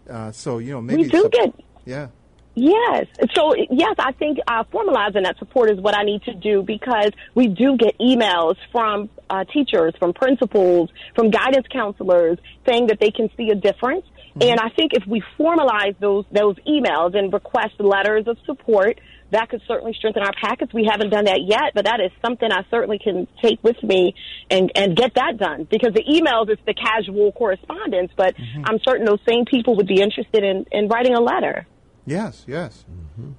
Uh, 0.10 0.32
so 0.32 0.60
you 0.60 0.72
know, 0.72 0.82
maybe 0.82 1.04
We 1.04 1.10
do 1.10 1.24
sup- 1.24 1.32
get 1.32 1.54
yeah. 1.86 2.08
Yes. 2.56 3.08
So, 3.34 3.54
yes, 3.56 3.96
I 4.00 4.14
think 4.14 4.40
uh, 4.48 4.64
formalizing 4.74 5.24
that 5.24 5.38
support 5.40 5.70
is 5.70 5.80
what 5.80 5.96
I 5.96 6.04
need 6.04 6.24
to 6.24 6.34
do 6.34 6.64
because 6.64 7.12
we 7.36 7.48
do 7.48 7.76
get 7.78 7.98
emails 8.00 8.56
from 8.72 9.10
uh, 9.30 9.44
teachers, 9.44 9.94
from 10.00 10.14
principals, 10.14 10.90
from 11.16 11.32
guidance 11.32 11.68
counselors 11.72 12.38
saying 12.66 12.88
that 12.88 13.00
they 13.00 13.12
can 13.12 13.30
see 13.36 13.50
a 13.50 13.56
difference. 13.56 14.06
And 14.42 14.60
I 14.60 14.68
think 14.70 14.92
if 14.94 15.08
we 15.08 15.24
formalize 15.40 15.98
those 16.00 16.26
those 16.30 16.58
emails 16.68 17.18
and 17.18 17.32
request 17.32 17.80
letters 17.80 18.28
of 18.28 18.38
support, 18.46 19.00
that 19.32 19.50
could 19.50 19.62
certainly 19.66 19.94
strengthen 19.94 20.24
our 20.24 20.34
packets. 20.34 20.74
We 20.74 20.86
haven't 20.90 21.10
done 21.10 21.26
that 21.26 21.42
yet, 21.42 21.72
but 21.74 21.86
that 21.86 22.02
is 22.02 22.12
something 22.22 22.52
I 22.52 22.66
certainly 22.70 23.00
can 23.00 23.28
take 23.42 23.64
with 23.64 23.82
me 23.82 24.14
and 24.50 24.74
and 24.76 24.96
get 24.96 25.14
that 25.16 25.38
done 25.38 25.68
because 25.72 25.94
the 25.94 26.04
emails 26.04 26.50
is 26.52 26.58
the 26.66 26.74
casual 26.74 27.32
correspondence, 27.32 28.12
but 28.18 28.36
I'm 28.66 28.80
certain 28.86 29.06
those 29.06 29.22
same 29.28 29.46
people 29.46 29.78
would 29.78 29.88
be 29.88 30.02
interested 30.02 30.44
in 30.44 30.66
in 30.70 30.90
writing 30.90 31.14
a 31.14 31.22
letter. 31.22 31.66
Yes, 32.06 32.44
yes. 32.48 32.86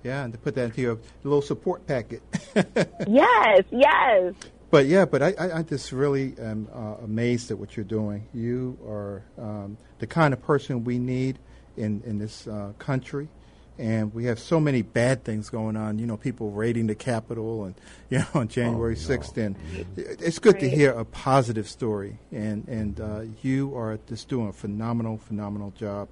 Yeah, 0.02 0.24
and 0.24 0.32
to 0.32 0.38
put 0.38 0.54
that 0.56 0.64
into 0.64 0.80
your 0.80 0.98
little 1.22 1.42
support 1.42 1.86
packet. 1.86 2.22
Yes, 3.06 3.64
yes. 3.70 4.34
but 4.70 4.86
yeah, 4.86 5.04
but 5.04 5.22
I, 5.22 5.34
I, 5.38 5.58
I 5.58 5.62
just 5.62 5.92
really 5.92 6.34
am 6.38 6.68
uh, 6.74 7.04
amazed 7.04 7.50
at 7.50 7.58
what 7.58 7.76
you're 7.76 7.84
doing. 7.84 8.26
You 8.34 8.76
are 8.86 9.22
um, 9.38 9.76
the 9.98 10.06
kind 10.06 10.32
of 10.34 10.42
person 10.42 10.84
we 10.84 10.98
need 10.98 11.38
in, 11.76 12.02
in 12.04 12.18
this 12.18 12.46
uh, 12.48 12.72
country. 12.78 13.28
And 13.78 14.14
we 14.14 14.24
have 14.24 14.38
so 14.38 14.58
many 14.58 14.80
bad 14.80 15.22
things 15.22 15.50
going 15.50 15.76
on. 15.76 15.98
You 15.98 16.06
know, 16.06 16.16
people 16.16 16.50
raiding 16.50 16.86
the 16.86 16.94
Capitol, 16.94 17.64
and 17.64 17.74
you 18.10 18.18
know, 18.20 18.26
on 18.32 18.48
January 18.48 18.96
sixth. 18.96 19.36
And 19.36 19.54
it's 19.96 20.38
good 20.38 20.58
to 20.60 20.70
hear 20.70 20.92
a 20.92 21.04
positive 21.04 21.68
story. 21.68 22.18
And 22.32 22.66
and 22.68 22.98
uh, 22.98 23.20
you 23.42 23.76
are 23.76 23.98
just 24.08 24.30
doing 24.30 24.48
a 24.48 24.52
phenomenal, 24.54 25.18
phenomenal 25.18 25.72
job. 25.72 26.08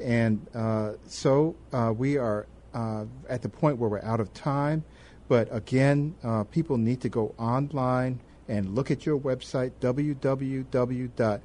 And 0.00 0.46
uh, 0.54 0.92
so 1.06 1.54
uh, 1.72 1.92
we 1.96 2.18
are 2.18 2.46
uh, 2.74 3.04
at 3.28 3.42
the 3.42 3.48
point 3.48 3.78
where 3.78 3.88
we're 3.88 4.02
out 4.02 4.20
of 4.20 4.32
time. 4.34 4.84
But 5.28 5.48
again, 5.50 6.14
uh, 6.22 6.44
people 6.44 6.76
need 6.78 7.00
to 7.00 7.08
go 7.08 7.34
online 7.38 8.20
and 8.48 8.74
look 8.76 8.90
at 8.92 9.04
your 9.06 9.18
website, 9.18 9.72
www.atap, 9.80 11.40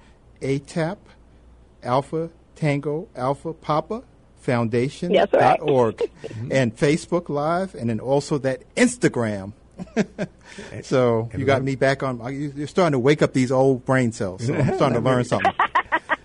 Alpha 1.83 2.29
Tango 2.55 3.07
Alpha 3.15 3.53
Papa 3.53 4.03
Foundation 4.41 5.11
Yes, 5.11 5.29
right. 5.33 5.57
dot 5.57 5.61
org 5.69 6.01
and 6.51 6.75
Facebook 6.75 7.29
Live, 7.29 7.73
and 7.75 7.89
then 7.89 7.99
also 7.99 8.37
that 8.39 8.63
Instagram. 8.75 9.53
so 10.83 11.27
you 11.35 11.43
got 11.45 11.63
me 11.63 11.75
back 11.75 12.03
on. 12.03 12.19
you- 12.33 12.53
You're 12.55 12.67
starting 12.67 12.91
to 12.91 12.99
wake 12.99 13.21
up 13.23 13.33
these 13.33 13.51
old 13.51 13.83
brain 13.85 14.11
cells. 14.11 14.45
So 14.45 14.53
I'm 14.53 14.75
starting 14.75 14.93
to 14.93 14.99
learn 15.03 15.23
something. 15.33 15.51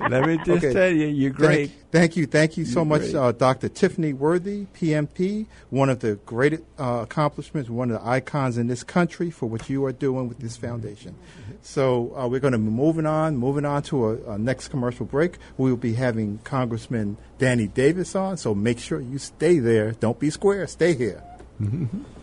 Let 0.08 0.26
me 0.26 0.36
just 0.38 0.64
Okay. 0.64 0.72
tell 0.72 0.90
you, 0.90 1.06
you're 1.06 1.30
great. 1.30 1.70
Thank, 1.70 1.90
thank 1.90 2.16
you, 2.16 2.26
thank 2.26 2.56
you 2.56 2.64
so 2.64 2.80
You're 2.80 2.86
much, 2.86 3.14
uh, 3.14 3.32
Dr. 3.32 3.68
Tiffani 3.68 4.14
Worthy, 4.14 4.66
PMP, 4.78 5.46
one 5.70 5.88
of 5.90 6.00
the 6.00 6.16
great 6.26 6.60
uh, 6.78 7.00
accomplishments, 7.02 7.68
one 7.68 7.90
of 7.90 8.00
the 8.02 8.08
icons 8.08 8.58
in 8.58 8.66
this 8.66 8.82
country 8.82 9.30
for 9.30 9.46
what 9.46 9.68
you 9.68 9.84
are 9.84 9.92
doing 9.92 10.28
with 10.28 10.38
this 10.38 10.56
foundation. 10.56 11.14
So 11.62 12.16
uh, 12.16 12.28
we're 12.28 12.40
going 12.40 12.52
to 12.52 12.58
be 12.58 12.64
moving 12.64 13.06
on, 13.06 13.36
moving 13.36 13.64
on 13.64 13.82
to 13.84 14.10
a, 14.10 14.32
a 14.32 14.38
next 14.38 14.68
commercial 14.68 15.06
break. 15.06 15.38
We 15.58 15.70
will 15.70 15.76
be 15.76 15.94
having 15.94 16.38
Congressman 16.44 17.16
Danny 17.38 17.66
Davis 17.66 18.14
on, 18.14 18.36
so 18.36 18.54
make 18.54 18.78
sure 18.78 19.00
you 19.00 19.18
stay 19.18 19.58
there. 19.58 19.92
Don't 19.92 20.18
be 20.18 20.30
square. 20.30 20.66
Stay 20.66 20.94
here. 20.94 21.22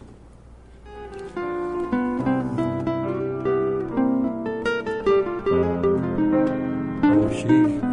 Oh, 7.46 7.93